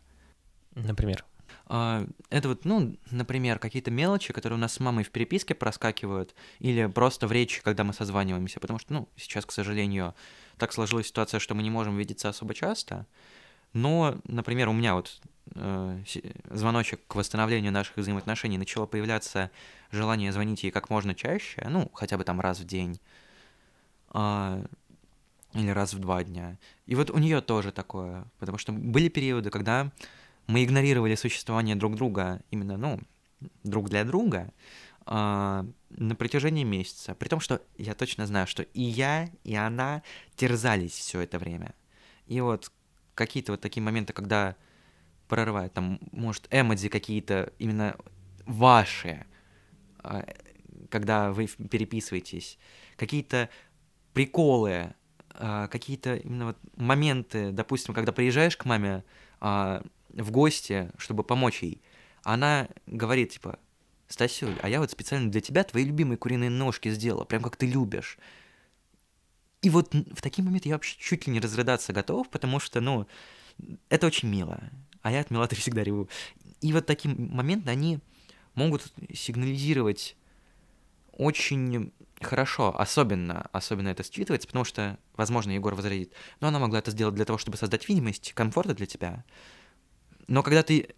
Например. 0.74 1.24
А, 1.66 2.06
Это 2.30 2.48
вот, 2.48 2.64
ну, 2.64 2.96
например, 3.10 3.58
какие-то 3.58 3.90
мелочи, 3.90 4.32
которые 4.32 4.56
у 4.56 4.60
нас 4.60 4.74
с 4.74 4.80
мамой 4.80 5.04
в 5.04 5.10
переписке 5.10 5.54
проскакивают, 5.54 6.34
или 6.58 6.86
просто 6.86 7.26
в 7.26 7.32
речи, 7.32 7.62
когда 7.62 7.84
мы 7.84 7.92
созваниваемся, 7.92 8.60
потому 8.60 8.78
что, 8.78 8.92
ну, 8.92 9.08
сейчас, 9.16 9.46
к 9.46 9.52
сожалению, 9.52 10.14
так 10.58 10.72
сложилась 10.72 11.08
ситуация, 11.08 11.40
что 11.40 11.54
мы 11.54 11.62
не 11.62 11.70
можем 11.70 11.96
видеться 11.96 12.28
особо 12.28 12.54
часто, 12.54 13.06
но, 13.72 14.20
например, 14.24 14.68
у 14.68 14.72
меня 14.72 14.94
вот 14.94 15.20
звоночек 16.50 17.00
к 17.06 17.14
восстановлению 17.14 17.72
наших 17.72 17.96
взаимоотношений 17.96 18.58
начало 18.58 18.86
появляться 18.86 19.50
желание 19.90 20.32
звонить 20.32 20.62
ей 20.64 20.70
как 20.70 20.90
можно 20.90 21.14
чаще, 21.14 21.66
ну, 21.68 21.90
хотя 21.94 22.16
бы 22.18 22.24
там 22.24 22.40
раз 22.40 22.60
в 22.60 22.64
день, 22.64 23.00
а, 24.08 24.64
или 25.52 25.70
раз 25.70 25.94
в 25.94 25.98
два 25.98 26.24
дня. 26.24 26.58
И 26.86 26.94
вот 26.94 27.10
у 27.10 27.18
нее 27.18 27.40
тоже 27.40 27.72
такое, 27.72 28.24
потому 28.38 28.58
что 28.58 28.72
были 28.72 29.08
периоды, 29.08 29.50
когда 29.50 29.92
мы 30.46 30.64
игнорировали 30.64 31.14
существование 31.14 31.76
друг 31.76 31.94
друга 31.94 32.40
именно, 32.50 32.76
ну, 32.76 33.00
друг 33.62 33.88
для 33.88 34.04
друга 34.04 34.50
а, 35.06 35.66
на 35.90 36.14
протяжении 36.14 36.64
месяца. 36.64 37.14
При 37.14 37.28
том, 37.28 37.40
что 37.40 37.60
я 37.76 37.94
точно 37.94 38.26
знаю, 38.26 38.46
что 38.46 38.62
и 38.62 38.82
я, 38.82 39.28
и 39.44 39.54
она 39.54 40.02
терзались 40.36 40.92
все 40.92 41.20
это 41.20 41.38
время. 41.38 41.74
И 42.26 42.40
вот 42.40 42.72
какие-то 43.14 43.52
вот 43.52 43.60
такие 43.60 43.82
моменты, 43.82 44.12
когда 44.12 44.56
прорывает, 45.28 45.72
там, 45.72 45.98
может, 46.12 46.46
эмодзи 46.50 46.88
какие-то 46.88 47.52
именно 47.58 47.96
ваши, 48.46 49.26
а, 49.98 50.24
когда 50.90 51.32
вы 51.32 51.46
переписываетесь, 51.46 52.58
какие-то 52.96 53.48
приколы, 54.12 54.94
а, 55.30 55.68
какие-то 55.68 56.16
именно 56.16 56.46
вот 56.46 56.58
моменты, 56.76 57.50
допустим, 57.50 57.94
когда 57.94 58.12
приезжаешь 58.12 58.56
к 58.56 58.64
маме 58.64 59.04
а, 59.40 59.82
в 60.10 60.30
гости, 60.30 60.90
чтобы 60.98 61.24
помочь 61.24 61.62
ей, 61.62 61.82
она 62.22 62.68
говорит, 62.86 63.30
типа, 63.30 63.58
Стасюль, 64.06 64.56
а 64.62 64.68
я 64.68 64.80
вот 64.80 64.90
специально 64.90 65.30
для 65.30 65.40
тебя 65.40 65.64
твои 65.64 65.84
любимые 65.84 66.18
куриные 66.18 66.50
ножки 66.50 66.90
сделала, 66.90 67.24
прям 67.24 67.42
как 67.42 67.56
ты 67.56 67.66
любишь. 67.66 68.18
И 69.62 69.70
вот 69.70 69.94
в 69.94 70.20
такие 70.20 70.44
моменты 70.44 70.68
я 70.68 70.74
вообще 70.74 70.96
чуть 70.98 71.26
ли 71.26 71.32
не 71.32 71.40
разрыдаться 71.40 71.92
готов, 71.92 72.28
потому 72.28 72.60
что, 72.60 72.80
ну, 72.80 73.06
это 73.88 74.06
очень 74.06 74.28
мило. 74.28 74.60
А 75.04 75.12
я 75.12 75.20
от 75.20 75.30
милоты 75.30 75.54
всегда 75.56 75.84
реву. 75.84 76.08
И 76.60 76.72
вот 76.72 76.86
такие 76.86 77.14
моменты, 77.14 77.70
они 77.70 78.00
могут 78.54 78.92
сигнализировать 79.14 80.16
очень 81.12 81.92
хорошо, 82.20 82.74
особенно, 82.76 83.48
особенно 83.52 83.88
это 83.88 84.02
считывается, 84.02 84.46
потому 84.46 84.64
что, 84.64 84.98
возможно, 85.16 85.50
Егор 85.52 85.74
возразит, 85.74 86.12
но 86.40 86.48
она 86.48 86.58
могла 86.58 86.78
это 86.78 86.90
сделать 86.90 87.14
для 87.14 87.26
того, 87.26 87.38
чтобы 87.38 87.58
создать 87.58 87.88
видимость 87.88 88.32
комфорта 88.32 88.74
для 88.74 88.86
тебя. 88.86 89.24
Но 90.26 90.42
когда 90.42 90.62
ты 90.62 90.94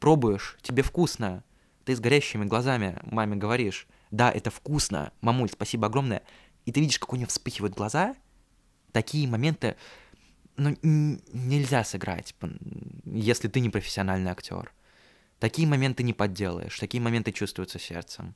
пробуешь, 0.00 0.58
тебе 0.60 0.82
вкусно, 0.82 1.44
ты 1.84 1.94
с 1.94 2.00
горящими 2.00 2.44
глазами 2.44 2.98
маме 3.04 3.36
говоришь, 3.36 3.86
да, 4.10 4.30
это 4.32 4.50
вкусно, 4.50 5.12
мамуль, 5.20 5.48
спасибо 5.48 5.86
огромное, 5.86 6.22
и 6.66 6.72
ты 6.72 6.80
видишь, 6.80 6.98
как 6.98 7.12
у 7.12 7.16
нее 7.16 7.28
вспыхивают 7.28 7.74
глаза, 7.74 8.16
такие 8.90 9.28
моменты, 9.28 9.76
ну, 10.56 10.76
нельзя 10.82 11.84
сыграть, 11.84 12.34
если 13.04 13.48
ты 13.48 13.60
не 13.60 13.70
профессиональный 13.70 14.30
актер. 14.30 14.72
Такие 15.38 15.66
моменты 15.66 16.02
не 16.02 16.12
подделаешь, 16.12 16.78
такие 16.78 17.02
моменты 17.02 17.32
чувствуются 17.32 17.78
сердцем. 17.78 18.34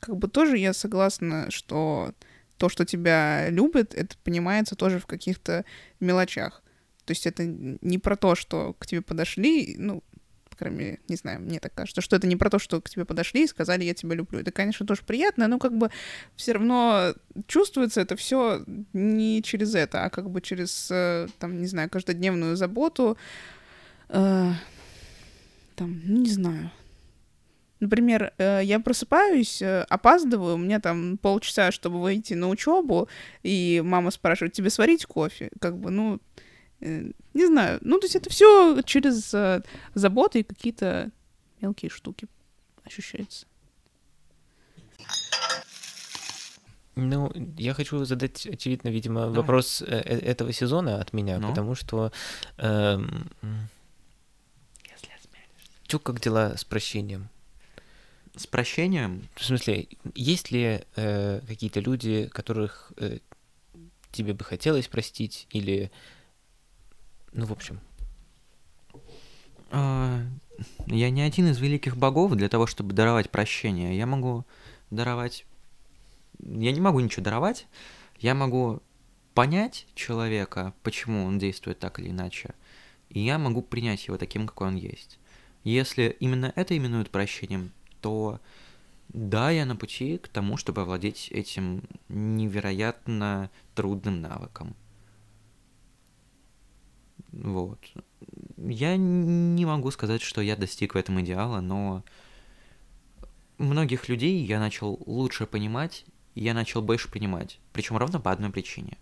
Как 0.00 0.16
бы 0.16 0.28
тоже 0.28 0.56
я 0.56 0.72
согласна, 0.72 1.50
что 1.50 2.14
то, 2.56 2.68
что 2.68 2.84
тебя 2.84 3.50
любят, 3.50 3.94
это 3.94 4.16
понимается 4.24 4.76
тоже 4.76 4.98
в 4.98 5.06
каких-то 5.06 5.64
мелочах. 6.00 6.62
То 7.04 7.12
есть 7.12 7.26
это 7.26 7.44
не 7.46 7.98
про 7.98 8.16
то, 8.16 8.34
что 8.34 8.74
к 8.74 8.86
тебе 8.86 9.00
подошли, 9.00 9.76
ну, 9.78 10.02
мере, 10.66 10.98
не 11.08 11.16
знаю, 11.16 11.40
мне 11.40 11.60
так 11.60 11.74
кажется, 11.74 12.00
что 12.00 12.16
это 12.16 12.26
не 12.26 12.36
про 12.36 12.50
то, 12.50 12.58
что 12.58 12.80
к 12.80 12.90
тебе 12.90 13.04
подошли 13.04 13.44
и 13.44 13.46
сказали, 13.46 13.84
я 13.84 13.94
тебя 13.94 14.14
люблю. 14.14 14.40
Это, 14.40 14.50
конечно, 14.50 14.86
тоже 14.86 15.02
приятно, 15.06 15.48
но 15.48 15.58
как 15.58 15.76
бы 15.76 15.90
все 16.36 16.52
равно 16.52 17.14
чувствуется 17.46 18.00
это 18.00 18.16
все 18.16 18.64
не 18.92 19.42
через 19.42 19.74
это, 19.74 20.04
а 20.04 20.10
как 20.10 20.30
бы 20.30 20.40
через, 20.40 20.90
э, 20.90 21.28
там, 21.38 21.60
не 21.60 21.66
знаю, 21.66 21.88
каждодневную 21.90 22.56
заботу, 22.56 23.16
э, 24.08 24.52
там, 25.76 26.00
ну, 26.04 26.20
не 26.20 26.30
знаю, 26.30 26.70
Например, 27.80 28.32
э, 28.38 28.60
я 28.64 28.80
просыпаюсь, 28.80 29.62
э, 29.62 29.82
опаздываю, 29.88 30.56
у 30.56 30.58
меня 30.58 30.80
там 30.80 31.16
полчаса, 31.16 31.70
чтобы 31.70 32.00
выйти 32.00 32.34
на 32.34 32.48
учебу, 32.48 33.08
и 33.44 33.80
мама 33.84 34.10
спрашивает, 34.10 34.52
тебе 34.52 34.70
сварить 34.70 35.06
кофе? 35.06 35.50
Как 35.60 35.78
бы, 35.78 35.90
ну, 35.90 36.20
не 36.80 37.46
знаю. 37.46 37.78
Ну, 37.82 37.98
то 37.98 38.04
есть 38.06 38.16
это 38.16 38.30
все 38.30 38.80
через 38.82 39.32
э, 39.34 39.62
заботы 39.94 40.40
и 40.40 40.44
какие-то 40.44 41.10
мелкие 41.60 41.90
штуки 41.90 42.28
ощущаются. 42.84 43.46
Ну, 47.00 47.32
я 47.56 47.74
хочу 47.74 48.04
задать, 48.04 48.44
очевидно, 48.46 48.88
видимо, 48.88 49.20
Давай. 49.20 49.36
вопрос 49.36 49.82
э, 49.82 49.86
э, 49.86 50.18
этого 50.18 50.52
сезона 50.52 51.00
от 51.00 51.12
меня, 51.12 51.38
Ну? 51.38 51.48
потому 51.50 51.74
что... 51.74 52.12
эм, 52.56 53.30
Чё, 55.86 55.98
как 55.98 56.20
дела 56.20 56.54
с 56.56 56.64
прощением? 56.64 57.28
С 58.36 58.46
прощением, 58.46 59.26
В 59.36 59.44
смысле, 59.44 59.88
есть 60.14 60.50
ли 60.50 60.84
э, 60.96 61.40
какие-то 61.46 61.80
люди, 61.80 62.26
которых 62.26 62.92
э, 62.98 63.20
тебе 64.12 64.34
бы 64.34 64.44
хотелось 64.44 64.86
простить, 64.88 65.46
или... 65.50 65.90
Ну, 67.32 67.46
в 67.46 67.52
общем, 67.52 67.80
а, 69.70 70.22
я 70.86 71.10
не 71.10 71.22
один 71.22 71.48
из 71.48 71.58
великих 71.58 71.96
богов 71.96 72.34
для 72.34 72.48
того, 72.48 72.66
чтобы 72.66 72.94
даровать 72.94 73.30
прощение. 73.30 73.96
Я 73.96 74.06
могу 74.06 74.44
даровать... 74.90 75.44
Я 76.40 76.72
не 76.72 76.80
могу 76.80 77.00
ничего 77.00 77.22
даровать. 77.22 77.66
Я 78.18 78.34
могу 78.34 78.82
понять 79.34 79.86
человека, 79.94 80.74
почему 80.82 81.24
он 81.24 81.38
действует 81.38 81.78
так 81.78 82.00
или 82.00 82.10
иначе. 82.10 82.54
И 83.10 83.20
я 83.20 83.38
могу 83.38 83.62
принять 83.62 84.06
его 84.06 84.18
таким, 84.18 84.46
какой 84.46 84.68
он 84.68 84.76
есть. 84.76 85.18
Если 85.64 86.16
именно 86.20 86.52
это 86.56 86.76
именуют 86.76 87.10
прощением, 87.10 87.72
то 88.00 88.40
да, 89.08 89.50
я 89.50 89.64
на 89.64 89.76
пути 89.76 90.18
к 90.18 90.28
тому, 90.28 90.56
чтобы 90.56 90.82
овладеть 90.82 91.28
этим 91.30 91.82
невероятно 92.08 93.50
трудным 93.74 94.20
навыком. 94.20 94.74
Вот. 97.32 97.78
Я 98.56 98.96
не 98.96 99.64
могу 99.66 99.90
сказать, 99.90 100.22
что 100.22 100.40
я 100.40 100.56
достиг 100.56 100.94
в 100.94 100.98
этом 100.98 101.20
идеала, 101.20 101.60
но 101.60 102.04
многих 103.58 104.08
людей 104.08 104.44
я 104.44 104.58
начал 104.58 105.02
лучше 105.06 105.46
понимать, 105.46 106.04
я 106.34 106.54
начал 106.54 106.82
больше 106.82 107.10
принимать. 107.10 107.60
Причем 107.72 107.96
ровно 107.96 108.20
по 108.20 108.32
одной 108.32 108.50
причине. 108.50 108.98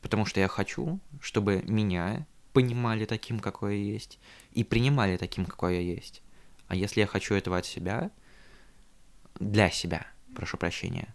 Потому 0.00 0.24
что 0.24 0.40
я 0.40 0.48
хочу, 0.48 1.00
чтобы 1.20 1.62
меня 1.66 2.26
понимали 2.52 3.04
таким, 3.04 3.40
какой 3.40 3.78
я 3.78 3.92
есть, 3.92 4.18
и 4.52 4.64
принимали 4.64 5.16
таким, 5.16 5.44
какой 5.44 5.76
я 5.76 5.80
есть. 5.80 6.22
А 6.66 6.76
если 6.76 7.00
я 7.00 7.06
хочу 7.06 7.34
этого 7.34 7.58
от 7.58 7.66
себя, 7.66 8.10
для 9.38 9.70
себя, 9.70 10.06
прошу 10.34 10.56
прощения, 10.56 11.14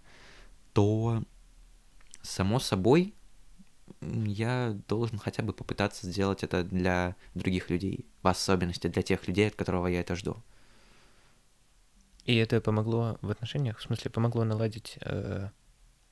то, 0.74 1.24
само 2.22 2.60
собой, 2.60 3.14
я 4.26 4.78
должен 4.88 5.18
хотя 5.18 5.44
бы 5.44 5.54
попытаться 5.54 6.08
сделать 6.08 6.44
это 6.44 6.64
для 6.64 7.16
других 7.36 7.70
людей, 7.70 8.06
в 8.22 8.28
особенности 8.28 8.88
для 8.88 9.02
тех 9.02 9.28
людей, 9.28 9.48
от 9.48 9.56
которого 9.56 9.88
я 9.88 10.02
это 10.02 10.16
жду. 10.16 10.38
И 12.26 12.36
это 12.36 12.62
помогло 12.62 13.18
в 13.22 13.30
отношениях, 13.30 13.80
в 13.80 13.84
смысле, 13.84 14.12
помогло 14.12 14.44
наладить... 14.44 14.98
Э... 15.02 15.50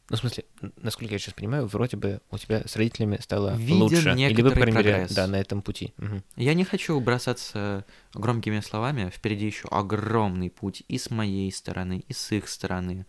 Ну, 0.10 0.18
в 0.18 0.20
смысле, 0.20 0.44
насколько 0.76 1.14
я 1.14 1.20
сейчас 1.20 1.34
понимаю, 1.36 1.68
вроде 1.68 1.96
бы 1.96 2.20
у 2.32 2.38
тебя 2.38 2.64
с 2.68 2.76
родителями 2.76 3.18
стало 3.22 3.56
Виден 3.56 3.82
лучше. 3.82 4.10
Или 4.10 4.42
вы, 4.42 4.50
по 4.50 4.56
крайней 4.56 4.78
мере, 4.78 4.92
прогресс. 4.92 5.14
да, 5.14 5.26
на 5.28 5.40
этом 5.40 5.62
пути. 5.62 5.94
Мгм. 5.96 6.22
Я 6.36 6.54
не 6.54 6.66
хочу 6.66 7.00
бросаться 7.00 7.86
громкими 8.14 8.60
словами, 8.60 9.10
впереди 9.10 9.46
еще 9.46 9.70
огромный 9.70 10.50
путь 10.50 10.84
и 10.90 10.98
с 10.98 11.12
моей 11.12 11.50
стороны, 11.54 12.04
и 12.10 12.14
с 12.14 12.30
их 12.34 12.50
стороны, 12.50 13.06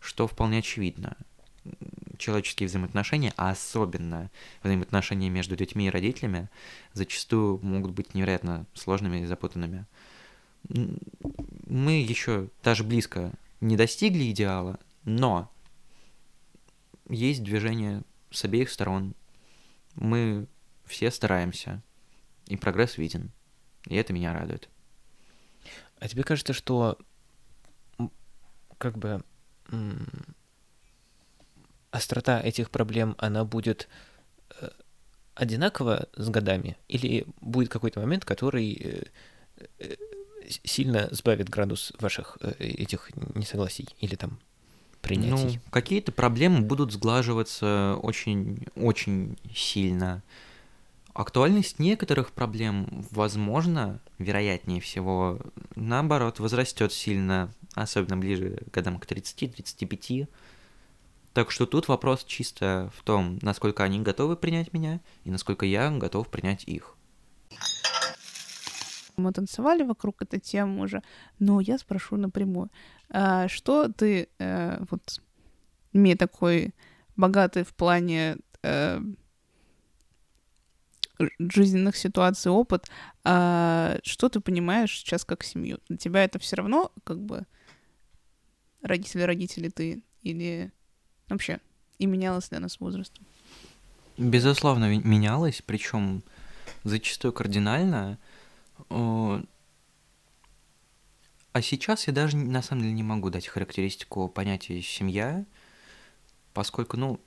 что 0.00 0.26
вполне 0.26 0.58
очевидно. 0.58 1.16
Человеческие 2.20 2.68
взаимоотношения, 2.68 3.32
а 3.38 3.48
особенно 3.48 4.30
взаимоотношения 4.62 5.30
между 5.30 5.56
детьми 5.56 5.86
и 5.86 5.90
родителями, 5.90 6.50
зачастую 6.92 7.58
могут 7.62 7.92
быть 7.92 8.12
невероятно 8.14 8.66
сложными 8.74 9.22
и 9.22 9.24
запутанными. 9.24 9.86
Мы 10.68 12.02
еще 12.02 12.50
даже 12.62 12.84
близко 12.84 13.32
не 13.62 13.78
достигли 13.78 14.30
идеала, 14.30 14.78
но 15.04 15.50
есть 17.08 17.42
движение 17.42 18.02
с 18.30 18.44
обеих 18.44 18.68
сторон. 18.68 19.14
Мы 19.94 20.46
все 20.84 21.10
стараемся, 21.10 21.82
и 22.48 22.56
прогресс 22.56 22.98
виден. 22.98 23.30
И 23.86 23.94
это 23.94 24.12
меня 24.12 24.34
радует. 24.34 24.68
А 25.98 26.06
тебе 26.06 26.22
кажется, 26.22 26.52
что 26.52 26.98
как 28.76 28.98
бы 28.98 29.24
острота 31.90 32.40
этих 32.40 32.70
проблем, 32.70 33.14
она 33.18 33.44
будет 33.44 33.88
э, 34.60 34.68
одинакова 35.34 36.08
с 36.14 36.28
годами? 36.28 36.76
Или 36.88 37.26
будет 37.40 37.68
какой-то 37.68 38.00
момент, 38.00 38.24
который 38.24 38.72
э, 38.72 39.02
э, 39.78 39.96
сильно 40.64 41.08
сбавит 41.10 41.48
градус 41.48 41.92
ваших 41.98 42.38
этих 42.58 43.10
несогласий 43.34 43.88
или 44.00 44.14
там 44.14 44.38
принятий? 45.00 45.56
Ну, 45.56 45.70
какие-то 45.70 46.12
проблемы 46.12 46.60
будут 46.60 46.92
сглаживаться 46.92 47.96
очень, 48.02 48.66
очень 48.76 49.38
сильно. 49.54 50.22
Актуальность 51.12 51.80
некоторых 51.80 52.30
проблем, 52.30 53.04
возможно, 53.10 54.00
вероятнее 54.18 54.80
всего, 54.80 55.40
наоборот, 55.74 56.38
возрастет 56.38 56.92
сильно, 56.92 57.52
особенно 57.74 58.16
ближе 58.16 58.58
к 58.70 58.74
годам 58.74 58.98
к 58.98 59.06
30-35. 59.06 60.28
Так 61.32 61.50
что 61.50 61.66
тут 61.66 61.88
вопрос 61.88 62.24
чисто 62.24 62.90
в 62.96 63.02
том, 63.02 63.38
насколько 63.42 63.84
они 63.84 64.00
готовы 64.00 64.36
принять 64.36 64.72
меня 64.72 65.00
и 65.24 65.30
насколько 65.30 65.64
я 65.64 65.90
готов 65.90 66.28
принять 66.28 66.64
их. 66.64 66.96
Мы 69.16 69.32
танцевали 69.32 69.82
вокруг 69.82 70.22
этой 70.22 70.40
темы 70.40 70.82
уже, 70.82 71.02
но 71.38 71.60
я 71.60 71.78
спрошу 71.78 72.16
напрямую. 72.16 72.70
А 73.10 73.48
что 73.48 73.88
ты, 73.88 74.28
э, 74.38 74.82
вот, 74.90 75.20
имея 75.92 76.16
такой 76.16 76.74
богатый 77.16 77.64
в 77.64 77.74
плане 77.74 78.38
э, 78.62 79.00
жизненных 81.38 81.96
ситуаций 81.96 82.50
опыт, 82.50 82.90
а 83.24 83.98
что 84.02 84.28
ты 84.28 84.40
понимаешь 84.40 84.98
сейчас 84.98 85.24
как 85.24 85.44
семью? 85.44 85.78
Для 85.88 85.98
тебя 85.98 86.24
это 86.24 86.38
все 86.38 86.56
равно 86.56 86.90
как 87.04 87.20
бы 87.20 87.46
родители, 88.82 89.22
родители 89.22 89.68
ты 89.68 90.02
или 90.22 90.72
вообще 91.30 91.60
и 91.98 92.06
менялось 92.06 92.50
ли 92.50 92.56
она 92.56 92.68
с 92.68 92.80
возрастом? 92.80 93.24
Безусловно, 94.16 94.94
менялось, 94.98 95.62
причем 95.64 96.22
зачастую 96.84 97.32
кардинально. 97.32 98.18
О, 98.88 99.40
А 101.52 101.62
сейчас 101.62 102.06
я 102.06 102.12
даже 102.12 102.36
на 102.36 102.62
самом 102.62 102.82
деле 102.82 102.94
не 102.94 103.02
могу 103.02 103.30
дать 103.30 103.46
характеристику 103.46 104.28
понятия 104.28 104.80
семья, 104.82 105.44
поскольку, 106.54 106.96
ну, 106.96 107.20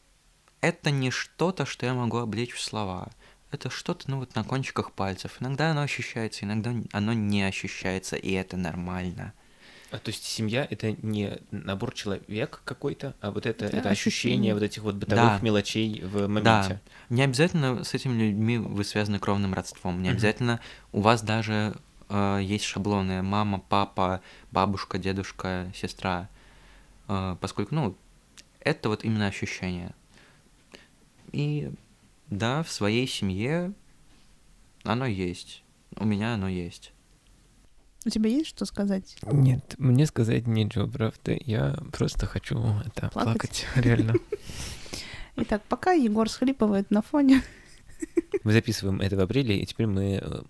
это 0.61 0.91
не 0.91 1.11
что-то, 1.11 1.65
что 1.65 1.85
я 1.85 1.93
могу 1.93 2.17
облечь 2.17 2.53
в 2.53 2.61
слова. 2.61 3.11
Это 3.51 3.69
что-то, 3.69 4.09
ну, 4.09 4.19
вот 4.19 4.33
на 4.35 4.43
кончиках 4.43 4.93
пальцев. 4.93 5.37
Иногда 5.39 5.71
оно 5.71 5.81
ощущается, 5.81 6.45
иногда 6.45 6.73
оно 6.91 7.13
не 7.13 7.43
ощущается, 7.43 8.15
и 8.15 8.31
это 8.31 8.55
нормально. 8.57 9.33
А, 9.93 9.99
то 9.99 10.09
есть 10.09 10.23
семья 10.25 10.67
это 10.67 10.95
не 11.03 11.37
набор 11.51 11.93
человек 11.93 12.61
какой-то, 12.65 13.13
а 13.21 13.29
вот 13.29 13.45
это, 13.45 13.65
Это 13.65 13.77
это, 13.77 13.89
ощущение. 13.89 14.55
вот 14.55 14.63
этих 14.63 14.81
вот 14.81 14.95
бытовых 14.95 15.33
Да. 15.33 15.39
мелочей 15.41 16.01
в 16.01 16.27
моменте. 16.27 16.41
Да, 16.43 16.79
не 17.09 17.21
обязательно 17.21 17.83
с 17.83 17.93
этими 17.93 18.19
людьми 18.29 18.57
вы 18.57 18.83
связаны 18.85 19.19
кровным 19.19 19.53
родством, 19.53 20.01
не 20.01 20.09
обязательно 20.09 20.59
у 20.93 21.01
вас 21.01 21.21
даже 21.21 21.75
э, 22.09 22.39
есть 22.41 22.65
шаблоны 22.65 23.21
мама, 23.21 23.59
папа, 23.69 24.21
бабушка, 24.51 24.97
дедушка, 24.97 25.71
сестра, 25.75 26.27
Э, 27.07 27.35
поскольку, 27.41 27.75
ну, 27.75 27.95
это 28.61 28.87
вот 28.89 29.03
именно 29.03 29.27
ощущение. 29.27 29.91
И 31.33 31.69
да, 32.29 32.63
в 32.63 32.71
своей 32.71 33.07
семье 33.07 33.73
оно 34.83 35.05
есть, 35.05 35.63
у 35.97 36.05
меня 36.05 36.33
оно 36.35 36.47
есть. 36.47 36.92
У 38.05 38.09
тебя 38.09 38.29
есть 38.29 38.49
что 38.49 38.65
сказать? 38.65 39.15
Нет, 39.31 39.75
мне 39.77 40.05
сказать 40.05 40.45
нечего, 40.47 40.87
правда. 40.87 41.37
Я 41.45 41.77
просто 41.91 42.25
хочу 42.25 42.57
это 42.85 43.09
Плакать? 43.09 43.15
плакать, 43.15 43.65
реально. 43.75 44.13
Итак, 45.37 45.61
пока 45.69 45.93
Егор 45.93 46.29
схлипывает 46.29 46.91
на 46.91 47.01
фоне. 47.01 47.41
Мы 48.43 48.51
записываем 48.51 48.99
это 48.99 49.15
в 49.15 49.19
апреле, 49.21 49.57
и 49.57 49.65
теперь 49.65 49.87
мы 49.87 50.19
э, 50.21 50.41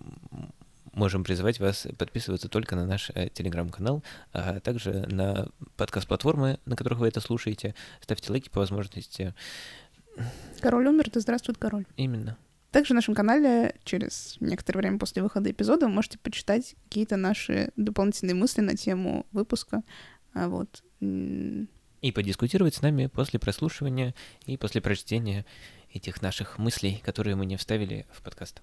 можем 0.92 1.22
призывать 1.22 1.60
вас 1.60 1.86
подписываться 1.96 2.48
только 2.48 2.74
на 2.76 2.84
наш 2.84 3.10
э, 3.14 3.28
телеграм-канал, 3.28 4.02
а 4.32 4.60
также 4.60 5.06
на 5.08 5.48
подкаст-платформы, 5.76 6.58
на 6.66 6.76
которых 6.76 6.98
вы 6.98 7.08
это 7.08 7.20
слушаете. 7.20 7.74
Ставьте 8.00 8.32
лайки 8.32 8.48
по 8.48 8.60
возможности. 8.60 9.34
Король 10.60 10.88
умер, 10.88 11.10
да 11.12 11.20
здравствует 11.20 11.58
король. 11.58 11.86
Именно. 11.96 12.36
Также 12.74 12.92
в 12.92 12.96
нашем 12.96 13.14
канале 13.14 13.76
через 13.84 14.36
некоторое 14.40 14.80
время 14.80 14.98
после 14.98 15.22
выхода 15.22 15.48
эпизода 15.48 15.86
вы 15.86 15.92
можете 15.92 16.18
почитать 16.18 16.74
какие-то 16.88 17.14
наши 17.16 17.70
дополнительные 17.76 18.34
мысли 18.34 18.62
на 18.62 18.76
тему 18.76 19.26
выпуска. 19.30 19.84
А 20.32 20.48
вот. 20.48 20.82
И 21.00 22.12
подискутировать 22.12 22.74
с 22.74 22.82
нами 22.82 23.06
после 23.06 23.38
прослушивания 23.38 24.12
и 24.46 24.56
после 24.56 24.80
прочтения 24.80 25.46
этих 25.92 26.20
наших 26.20 26.58
мыслей, 26.58 27.00
которые 27.04 27.36
мы 27.36 27.46
не 27.46 27.56
вставили 27.56 28.06
в 28.10 28.22
подкаст. 28.22 28.60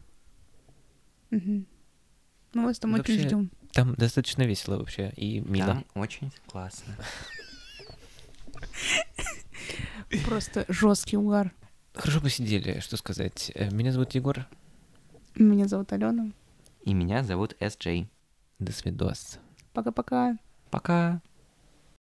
мгм. 1.30 1.65
Мы 2.54 2.65
вас 2.65 2.80
там 2.80 2.93
очень 2.95 3.13
Вообще, 3.13 3.28
ждем. 3.30 3.50
Там 3.71 3.95
достаточно 3.95 4.41
весело 4.41 4.76
вообще 4.76 5.13
и 5.15 5.39
мило. 5.39 5.67
Там 5.67 5.86
очень 5.95 6.34
классно. 6.47 6.97
Просто 10.26 10.65
жесткий 10.67 11.15
угар. 11.15 11.54
Хорошо 11.94 12.22
посидели, 12.22 12.80
что 12.80 12.98
сказать. 12.98 13.52
Э, 13.56 13.70
Меня 13.70 13.92
зовут 13.92 14.14
Егор. 14.16 14.46
Меня 15.36 15.68
зовут 15.68 15.92
Алена. 15.94 16.32
И 16.84 16.94
меня 16.94 17.24
зовут 17.24 17.56
С.Джей. 17.60 18.10
До 18.60 18.72
свидос. 18.72 19.40
Пока-пока. 19.74 20.38
Пока. 20.70 21.22